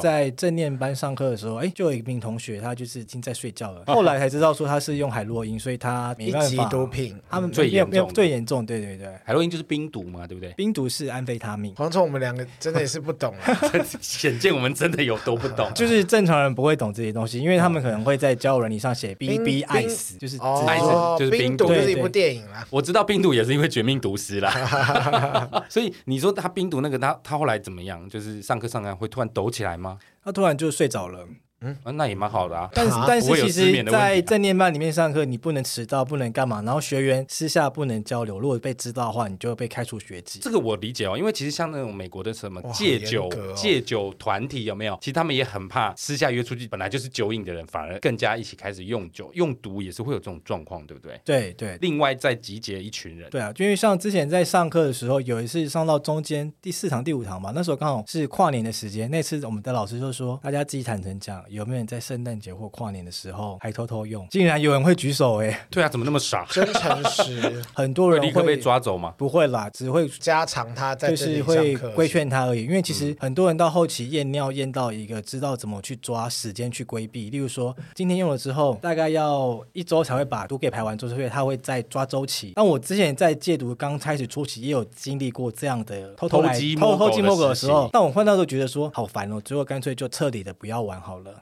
[0.00, 6.51] 在正念班上课的时候，哎，就有一名同学，他就是已经在睡觉了，后来才知道说他是用海洛因，所以他没办法。
[6.70, 7.18] 毒品。
[7.28, 10.52] 他们最严重，最严重，对对对，海洛因就是冰毒嘛，对不对？
[10.52, 11.74] 冰毒是安非他命。
[11.76, 13.58] 黄虫，我们两个真的也是不懂啊，
[14.00, 15.72] 显见我们真的有多不懂。
[15.74, 20.86] 就是正常人不会懂这些东西，因为他们可能会在交友软件上写 “B B 爱死”，就是爱死，
[21.18, 22.66] 就是冰毒，就是一部电影啦。
[22.70, 28.08] 我知道冰毒也是因为《绝命毒师》啦， 所以你说他冰毒那个，他他后来怎么样？
[28.08, 29.98] 就是上课上课会突然抖起来吗？
[30.24, 31.26] 他突然就睡着了。
[31.62, 32.68] 嗯，那也蛮好的啊。
[32.74, 38.38] 但是但是其实，在正念班里面上课，你不能迟到，不能干嘛，然后学员私下不能交流。
[38.40, 40.40] 如果被知道的话，你就会被开除学籍。
[40.42, 44.98] 这个我理解哦，因为其实像那种美国的什么戒酒戒酒团体有没有？
[45.00, 51.20] 其实他们也很怕私下约出去，本来就是酒瘾的人，反而更加一起开始用酒用毒，也是会有这种状况，对不对？
[51.24, 51.78] 对对。
[51.80, 53.30] 另外再集结一群人。
[53.30, 59.10] 对啊，因为像之前在上课的时候，有一次上到中间第四堂、第五堂嘛，那时候刚好是跨年的时间。
[59.10, 65.66] 那次我们的老师就说，大家自己坦诚讲，有没有人在圣诞节或跨年的时候还偷偷用，竟然有人会举手哎、欸！
[65.70, 66.46] 对啊，怎么那么傻？
[66.50, 69.14] 真诚实， 很多人会，会立刻被抓走吗？
[69.18, 72.64] 不会啦，只会加长他在，就是会规劝他而已。
[72.64, 82.52] 因为其实很多人到后期验尿验到一个知道怎么去抓时间去规避，例如说今天用了之后，大概要一周才会把毒给排完，所以他会再抓周期。
[82.54, 91.41] 但我之前在戒毒刚开始初期也有经历过这样的偷偷来偷偷鸡摸狗的时候，但我换到时候觉得说好烦哦，最后干脆就彻底的不要玩好了。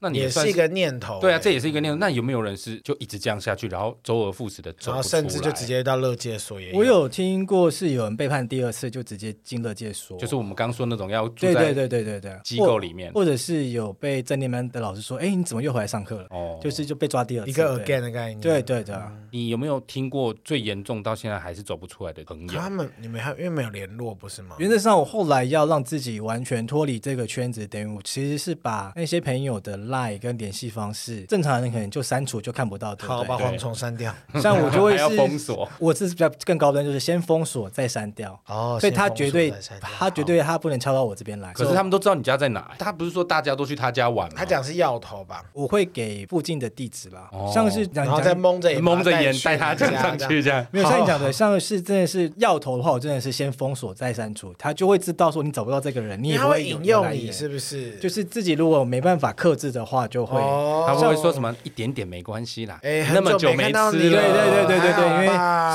[0.00, 1.20] 那你也是一个念头。
[1.20, 1.98] 对啊，这也是一个念头。
[1.98, 6.78] 那有没有人是就一直这样下去，然后周而复始的走，然后甚至就直接到乐界所也有？
[6.78, 16.26] 我有听过是有人被判第二次就直接进乐界所，就是我们刚刚说那种要住在对对对对对机构里面，或者是有被正念班的老师说，哎，你怎么又回来上课了？
[16.30, 18.40] 哦，就是就被抓第二次，一个 again 的概念。
[18.40, 18.94] 对对对，
[19.30, 22.48] 你有没有听过最严重到现在还是走不出来的朋友？
[22.48, 24.56] 他们你们还因为没有联络不是吗？
[24.58, 34.14] 原则上我后来要让自己完全脱离这个圈子，等于我其实是把那些朋友的 line 跟联系方式，正常人可能就删除就看不到对，好，把蝗虫删掉。
[34.40, 38.38] 像我就会 是封锁，我是比较更高端，就是先封锁再删掉。
[38.46, 41.52] 哦，所以他绝对他绝对他不能敲到我这边来。
[41.52, 42.70] 可是他们都知道你家在哪？
[42.78, 44.34] 他不是说大家都去他家玩吗？
[44.36, 45.44] 他讲是要头吧？
[45.52, 50.66] 我会给附近的地址啦，像是然后再蒙着蒙着眼带他上去这样。
[50.70, 57.96] 没有像你讲的，像是真的是要头的话，我真的是先封锁再删除，他就会知道说你找不到这个人，你也不会引诱你，是不是？
[57.96, 60.40] 就是自己如果没办法克制的话，就会
[60.86, 62.78] 他会说什么一点点没关系啦。
[62.82, 65.26] 哎，那么久没吃了，对对对对对对，因为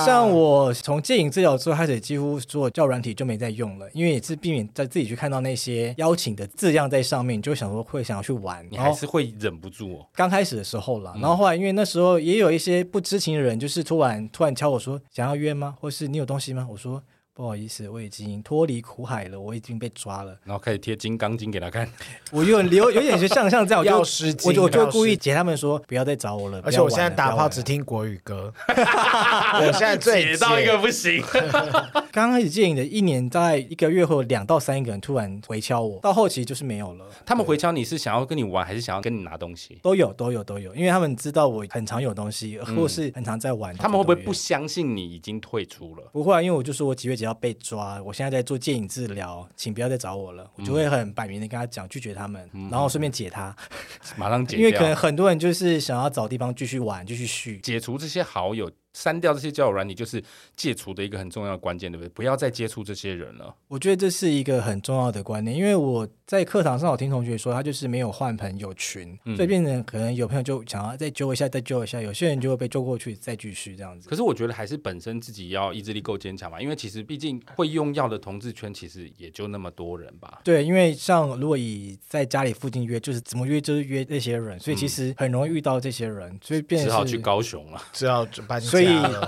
[0.05, 10.05] 像我从戒瘾治疗之后开始，几乎做教软体就没再用了，因为也是避免在自己去看到那些邀请的字样在上面，就想说会想要去玩，你还是会忍不住哦。
[10.13, 15.75] 刚开始的时候啦，然后后来因为那时候也有一些不知情的人，就是突然突然敲我说想要约吗？
[15.79, 16.67] 或是你有东西吗？
[16.69, 17.01] 我说。
[17.35, 20.37] 不好意思，我已经脱离苦海了，我已经被抓了。
[20.43, 21.89] 然后开始贴《金刚经》给他看，
[22.31, 23.97] 我有有有点像像这样，我就
[24.47, 26.61] 我就我就故意截他们说不要再找我了。
[26.63, 31.23] 而且我现在打炮只听国语歌， 我现在最解到一个不行。
[32.13, 37.05] 刚开始戒瘾的一年，大概一个月后，两到三个人突然回敲我，到后期就是没有了。
[37.25, 39.79] 他们回敲你是想要跟你玩，还是想要跟你拿东西？
[39.81, 43.75] 都有都有都有，因为他们知道我很常有东西，或是很常在玩。
[43.77, 46.03] 他们会不会不相信你已经退出了？
[46.11, 48.01] 不会，因为我就说我几月几号被抓。
[48.03, 50.49] 我现在在做戒瘾治疗，请不要再找我了。
[50.55, 53.55] 我就会很摆明的跟他讲，拒绝他们，然后顺便解他，
[54.17, 54.57] 马上解。
[54.57, 58.71] 因为可能很多人就是想要找地方继续玩，继续续，解除这些好友。
[58.93, 60.23] 删掉这些交友软体，就是
[60.55, 62.09] 戒除的一个很重要的关键，对不对？
[62.09, 63.53] 不要再接触这些人了。
[63.67, 74.07] 我觉得这是一个很重要的观念，因为我在课堂上我听同学说，他就是没有换朋友群，嗯、所以变成可能有朋友就想要再揪一下，再揪一下，有些人就会被揪过去，再继续这样子。
[74.09, 80.41] 可是我觉得还是本身自己要意志力够坚强嘛，因为其实毕竟会用药的同志圈其实也就那么多人吧。
[80.43, 88.61] 对，因为像如果以在家里附近约，就是怎么约就是约这些人，所以其实很容易遇到这些人，所以变成只好去高雄了，只好搬。
[88.61, 88.82] 所以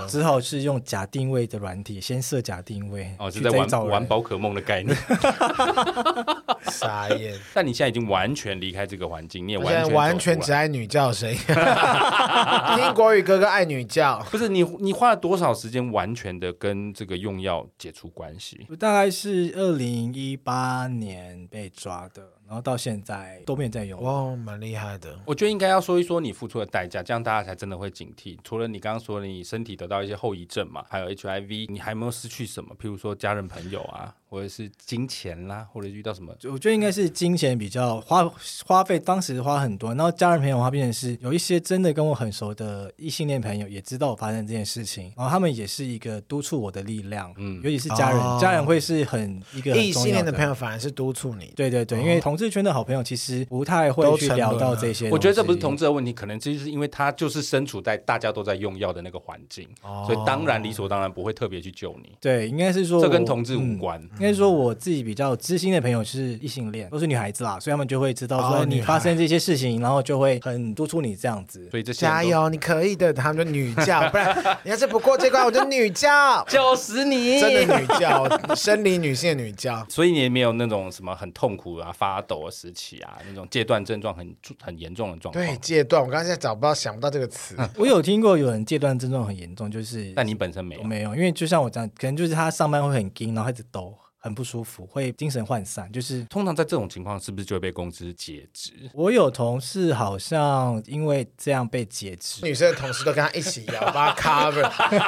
[0.08, 4.96] 只好是用假定位的软体，先设假定位哦，是在玩玩宝可梦的概念。
[6.66, 7.34] 傻眼！
[7.54, 11.36] 但你现在已经完全离开这个环境，你也完全完全只爱女教声音，
[12.76, 14.24] 听国语歌歌爱女教。
[14.30, 18.66] 不是你，你花了多少时间完全的跟这个用药解除关系？
[18.68, 22.22] 我大概是二零一八年被抓的。
[22.46, 25.18] 然后到现在都没有再用，哇，蛮厉害的。
[25.24, 28.38] 我觉得应该要说一说你付出的代价，这样大家才真的会警惕。
[28.44, 32.72] 除了你刚刚说你身体得到一些后遗症嘛，还有 HIV，你还有没有失去什么？
[32.76, 34.14] 譬如说家人朋友啊。
[34.28, 38.28] 或者是金钱啦，或者遇到什么，我觉得应该是金钱比较花
[38.64, 39.94] 花费，当时花很多。
[39.94, 47.32] 然后家人朋友的话，变成是有一些真的跟我很熟的异性恋朋友，也知道我发生这件事情，然后他们也是一个督促我的力量。
[47.36, 51.52] 嗯，尤其是家人，哦、家人会是很一个异性恋的朋友，反而是督促你。
[51.54, 55.08] 对对对，因为同志圈的好朋友其实不太会去聊到这些。
[55.10, 62.12] 我觉得这不是同志的问题，可能就是因为他就是身处在大家都在用药的那个环境，哦、所以当然理所当然不会特别去救你。
[62.20, 64.02] 对，应该是说这跟同志无关。
[64.02, 65.06] 嗯、应该是说我自己。
[65.06, 71.68] 比较知心的朋友是异性恋，都是女孩子啦，所以他们就会知道说你发生这些事情，然后就会很督促你这样子。
[71.70, 73.12] 所以这加油，你可以的。
[73.12, 77.38] 他们就女教，不然 你要是不过这关，我就女教， 就死你！
[77.40, 79.84] 真的女教，生理女性的女教。
[79.88, 85.44] 所以你也没有那种什么很痛苦啊、发抖的时期啊，那种戒断症状很很严重的状况。
[85.44, 87.54] 对，戒断，我刚才找不到，想不到这个词。
[87.76, 93.94] 我有听过有人戒断症状很严重，就是但你本身没有，没有，因为就像我这样，可能就是他上班会很惊，然后一直抖。
[94.26, 98.72] 很不舒服，会精神涣散，就是通常在这种情况，是不是就会被公司解职？
[98.92, 104.64] 我有同事好像因为这样被解职，女生的同事都跟他一起摇，把 cover，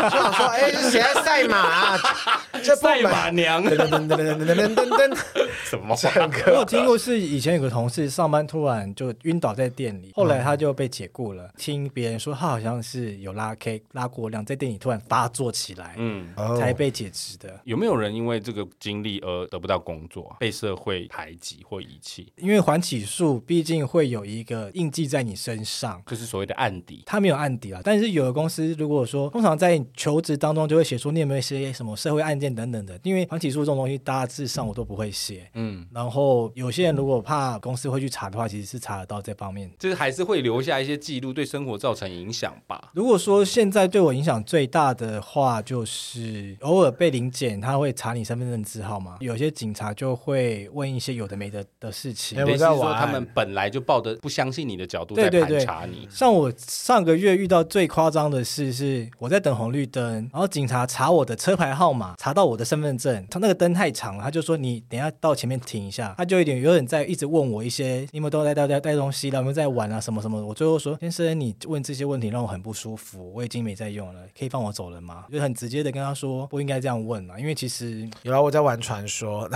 [0.08, 1.98] 就想说，哎，这谁在赛马啊？
[2.62, 5.18] 这赛马娘，噔噔噔噔噔噔噔噔，
[5.68, 5.96] 什么？
[6.46, 11.50] 我有听过是以前有个同事上班突然就晕倒在店里，后来他就被解雇了。
[11.56, 17.60] 听别人说他好像是有拉 K 拉过量，在店里突然发作起来，嗯，才被解职的。
[17.64, 19.07] 有没有人因为这个经历？
[19.08, 22.32] 力而得不到工作，被社会排挤或遗弃。
[22.36, 27.02] 因为缓起诉毕竟会有一个印记在你身上，就是所谓的案底。
[27.06, 35.48] 他没有案底啊，但是有的公司如果说通常在求职当中就会写出你有没有一些什么社会案件等等的，因为缓起诉这种东西大致上我都不会写。
[35.54, 42.90] 嗯，然后有些人如果怕公司会去查的话，其实是查得到这方面，就是还是会留下一些记录，对生活造成影响吧。
[42.94, 52.38] 如果说现在对我影响最大的话，就是偶尔被临检，他会查你身份证字号嘛，有些警察就会问一些有的没的的事情。
[52.38, 55.92] 也就是说，他们本来就抱着不相信你的角度在盘查你。
[55.92, 56.10] 对对对。
[56.10, 70.46] 像我上个月遇到最夸张的事是，我在等红绿灯，然后警察查我的车牌号码，查到我的身份证，他那个灯太长了，他就说你等一下到前面停一下，他就有点有点在一直问我一些，你们都在带带带东西了，有没有在玩啊什么什么的。
[70.46, 75.24] 我最后说，先生，你问这些问题让我很不舒服，我已经没在用了，可以放我走了吗？
[75.32, 79.48] 就很直接的跟他说不应该这样问嘛，因为其实有啊，我在玩传说，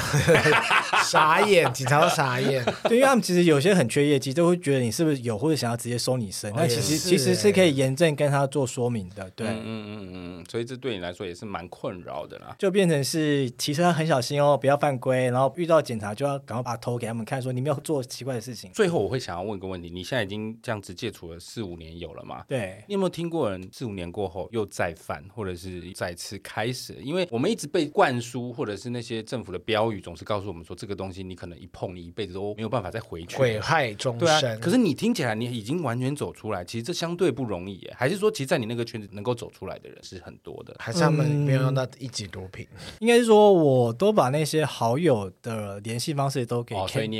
[1.04, 18.70] 傻眼， 警察都傻眼，对，因为他们其实有些很缺业绩，都会觉得你是不是有或者想要直接收你身，那、哦、其实其实是可以严正跟他做说明的，对，嗯嗯嗯嗯，所以这对你来说也是蛮困扰的啦，就变成是骑车很小心哦，不要犯规，然后遇到警察就要赶快把头给他们看，说你没有做奇怪的事情。
[18.72, 22.44] 最后我会想要问个问题，你现在已经这样子戒除了四五年有了吗？
[22.48, 26.94] 对，你有没有听过人四五年过后又再犯，或者是再次开始？
[27.02, 34.20] 因为我们一直被灌输，或者是那些政府的标语总是告诉我们说，这个东西你可能一碰，你一辈子都没有办法再回去，毁害终身。
[34.20, 37.92] 对啊，可是你听起来你已经完全走出来，其实这相对不容易耶。
[37.98, 40.76] 还是说，其实，在你那个圈子能够走出来的人是很多的？
[40.78, 42.64] 还是他们没有用到一级毒品？
[42.72, 46.76] 嗯、应该是说，我都把那些好友的联系方式都给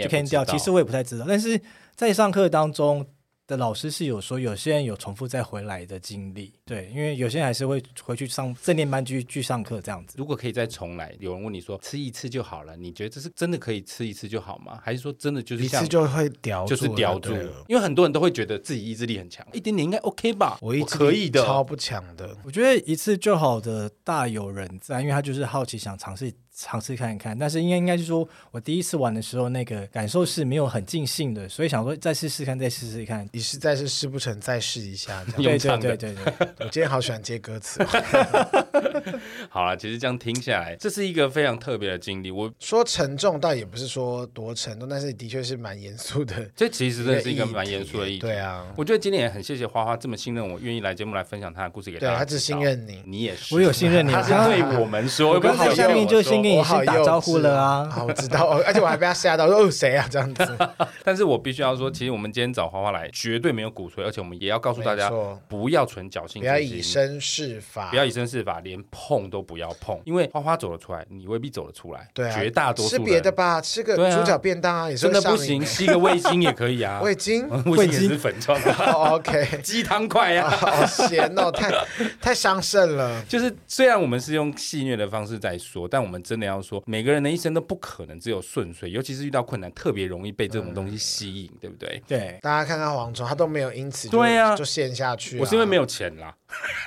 [0.09, 0.45] can 掉。
[0.45, 1.61] 其实我也不太知道，但是
[1.97, 3.05] 在上课当中。
[3.47, 10.15] 的老师是有说，有些人有重复再回来的经历，对，因为有些人还是会回去上正念班去去上课这样子。
[10.17, 14.79] 如果可以再重来，有人问你说吃一次就好了，你觉得这是真的可以吃一次就好吗？
[14.83, 17.33] 还是说真的就是一次就会叼住，就是叼住？
[17.67, 20.59] 因为很多人都会觉得自己意志力很强，一点点应该 OK 吧？
[20.63, 22.37] 我意志力可以的，超不强的。
[22.45, 26.33] 我觉得一次就好的大有人在，因为他就是好奇想尝试。
[26.55, 33.29] 尝试看一看，但是应该应该就是说我第一次玩的时候，那个感受是没有很尽兴的，所以想说再试试看，再试试看。
[33.33, 35.25] 你实在是试不成，再试一下。
[35.37, 36.15] 对对对对对，
[36.61, 38.63] 我今天好喜欢接歌词哦。
[39.49, 42.31] 好了，其实这样听下来，这是一个非常特别的经历。
[42.31, 46.49] 我说沉重，倒也不是说多沉重，但是的确是蛮严肃的。
[46.55, 48.19] 这其实真的是一个蛮严肃的议题。
[48.21, 52.15] 对啊，我觉得今天也很谢谢花花这么信任我，愿意来节目来分享他的故事给大家。
[52.15, 53.55] 对，他只信任你，你也是。
[53.55, 57.39] 我有信任你，他是对我们说，我刚才下面就先跟你先打招呼。
[57.39, 57.89] 了啊！
[57.91, 60.59] 好，我知道，而且我还被他吓到，说哦谁啊这样子。
[61.03, 65.11] 但是我必须要说，其实我们今天找花花来，绝对没有鼓吹，而且我们也要告诉大家，
[65.49, 72.09] 不要存侥幸，不要以身试法，不要以身试法，连碰都不要碰，因为花花走了出来，你未必走得出来。
[72.15, 78.73] 对，绝大多数吃别的吧，吃个猪脚便当啊，也真的不行，吸个味精也可以啊， 味精， 味精也是粉状的。
[78.73, 81.73] OK，鸡汤块啊，好咸哦，太
[82.21, 83.23] 太伤肾了。
[83.29, 88.07] 就是虽然我们是用戏谑的方式在说，但我们真的要说，每个人的一生都不可。
[88.07, 92.03] 能只有顺遂，尤其是遇到困难，特别容易被这种东西吸引，嗯、对不对？
[92.09, 95.39] 对，大家看看黄忠，他都没有因此就对呀、啊、就陷下去。
[95.39, 96.35] 我是因为没有钱啦。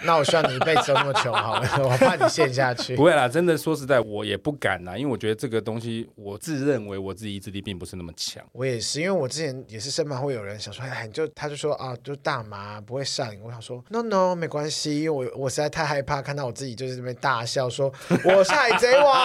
[0.03, 2.95] 那我希望你一辈子都那么穷好了， 我怕你陷下去。
[2.95, 8.43] 不会啦，真的说实在，我也不敢啦，因为我觉得这个东西，我自认为我自己意志力并不是那么强。
[8.51, 13.41] 我也是，因为我之前也是身旁会有人想说，哎，你就他就说啊，就大麻不会上瘾。
[13.41, 17.91] 我想说，no no，没关系，因为我我实在太害怕看到我自己就是那边大笑，说
[18.23, 19.15] 我是海贼王，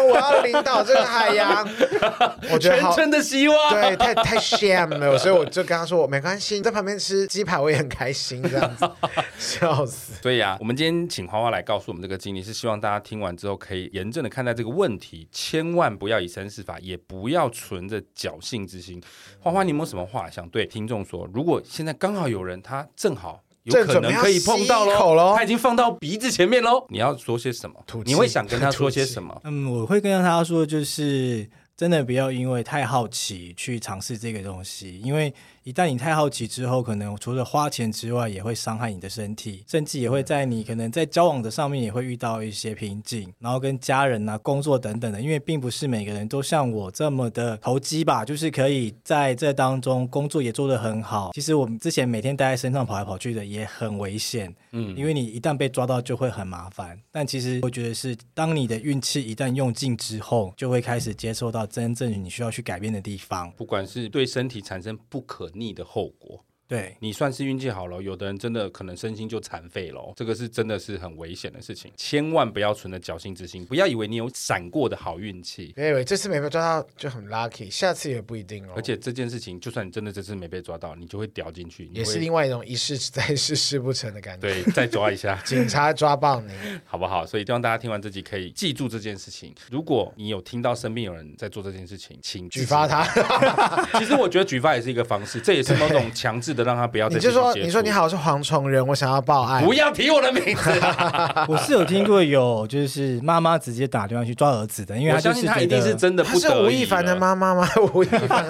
[0.00, 1.66] 我要领导这个海洋。
[2.52, 8.90] 我觉得好村的希望，对，太太 shame 了，所以我就跟他说，我没关系，你在旁边吃鸡排，我也很开心，这样子，
[9.38, 10.14] 笑死。
[10.22, 19.02] 所以啊，我们今天请花花来告诉我们这个经历，是希望大家听完之后可以严正的看待这个问题，千万不要以身试法，也不要存着侥幸之心。
[19.40, 21.28] 花花，你有没有什么话想对听众说？
[21.32, 27.76] 如果现在刚好有人他正好有可能可以碰到喽，他已经放到鼻子前面喽，你要说些什么？
[28.04, 29.40] 你会想跟他说些什么？
[29.44, 35.32] 嗯，我会跟他说，就是真的不要因为太好奇去尝试这个东西，因为。
[35.62, 51.30] 一旦你太好奇之后，可能除了花钱之外，也会伤害你的身体，甚至也会在你可能在交往的上面也会遇到一些瓶颈，然后跟家人啊、工作等等的，因为并不是每个人都像我这么的投机吧，就是可以在这当中工作也做得很好。
[51.34, 56.98] 其实我们之前每天待在身上跑来跑去的也很危险，嗯，因为你一旦被抓到就会很麻烦。
[57.12, 78.74] 但其实我觉得是，当你的运气一旦用尽之后，就会开始接受到真正你需要去改变的地方，不管是对身体产生不可逆的后果，对，你算是运气好了，有的人真的可能身心就残废了，这个是真的是很危险的事情，千万不要存着侥幸之心，不要以为你有闪过的好运气，别以为这次没被抓到就很 lucky，下次也不一定哦。
[78.76, 84.48] 而且这件事情，就算你真的这次没被抓到，你就会掉进去，也是另外一种一试再试试不成的感觉。
[84.48, 86.52] 对，再抓一下， 警察抓爆你，
[86.86, 87.26] 好不好？
[87.26, 89.52] 所以希望大家听完这集可以记住这件事情。
[89.72, 93.04] 如果你有听到身边有人在做这件事情，请举发他。
[93.98, 97.14] 其实我觉得举发也是一个方式，这也是某种强制的让他不要再。
[97.16, 100.70] 你就说，你说你好，我是蝗虫人，我想要报案，不要提我的名字。
[101.48, 106.48] 我是有听过有，就是妈妈直接打电话去抓儿子的，因为他相信他一定是真的不得。
[106.48, 107.68] 他是吴亦凡的妈妈吗？
[107.94, 108.46] 吴亦凡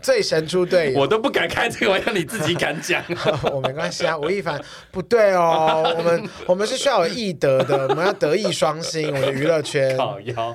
[0.00, 3.02] 最神出队友，我都不敢开这个玩笑，你自己敢讲？
[3.52, 9.96] 我没关系啊，吴亦凡不对哦，我们我们是需要有义德的，我们要德艺双馨，我的娱乐圈。
[9.96, 10.54] 好妖，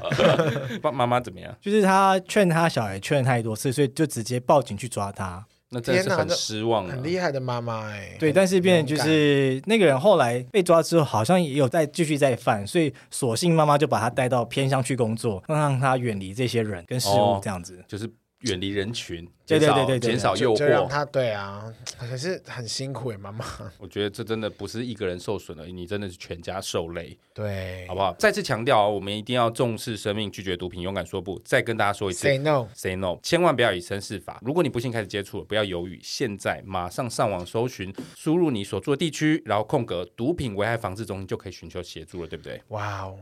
[0.94, 1.54] 妈妈怎么样？
[1.62, 5.44] 就是他劝他小孩劝太多次，所以就直接报警去抓他。
[5.72, 8.16] 那真的是很失望，很厉害的妈妈哎。
[8.20, 18.10] 对，但是变成就是那个人后来被抓之后，好像也有在继续在犯，所以索性妈妈就把他带到偏乡去工作，让他远离这些人跟事物，这样子、哦、就是。
[18.42, 23.46] 远离人群，对对对对，减少诱惑，让他对啊，可是很辛苦哎，妈妈。
[23.78, 28.14] 我觉得这真的不是一个人受损了，你真的是全家受累，对，好不好？
[28.14, 31.38] 再次强调啊，我们一定要重视生命，拒绝毒品，勇敢说不。
[31.44, 34.42] 再跟大家说一次，Say no，Say no，千万不要以身试法。
[34.46, 42.62] 如果你不幸开始接触了，不要犹豫，现在马上上网搜寻，输入你所住的地区，然后空格毒品危害防治中心，就可以寻求协助了，对不对？
[42.70, 43.20] 哇哦。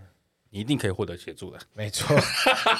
[0.49, 2.15] 你一定可以获得协助的，没错。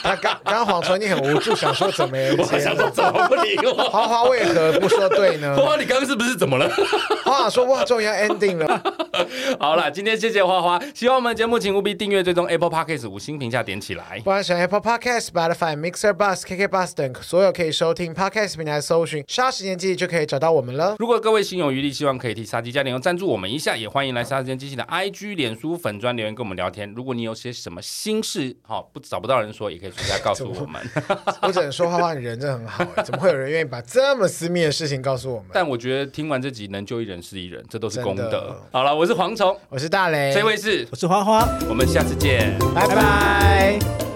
[0.01, 2.36] 他刚刚黄春，你很无助，想说怎么接？
[2.39, 3.74] 我想说怎么不理我？
[3.89, 5.55] 花花为何不说对呢？
[5.55, 6.70] 花花，你刚刚是不是怎么了？
[7.26, 8.82] 花花说哇，终于要 ending 了。
[9.59, 14.22] 好了，今天谢谢花花，喜欢我们节目，请务必订阅、追踪 Apple Podcast 五星评价点起来。
[14.24, 20.95] 不然选 Apple Podcast、Spotify、Mixer、Bus、KK Bus 等所有可以收听 Podcast 平台搜寻“杀时间机器”就可以找到我们了。
[20.99, 26.91] 如果各位心有余力，希望可以替杀鸡加点油赞助我们一下，也欢迎来杀时间机器的 IG、脸书粉专留言跟我们聊天。
[26.95, 30.82] 如果你有些什么心事，好不找不到人说，也可以私下告诉我们。
[31.43, 35.47] 我只能说花花，你人真的很好，怎么会有人愿意把这么私密的事情告诉我们？
[35.51, 38.55] 但我觉得听完这集，能救一人是一人，这都是功德。
[38.72, 44.07] 好了，我是蝗虫，我是大雷，这位是我是花花，我们下次见，拜拜。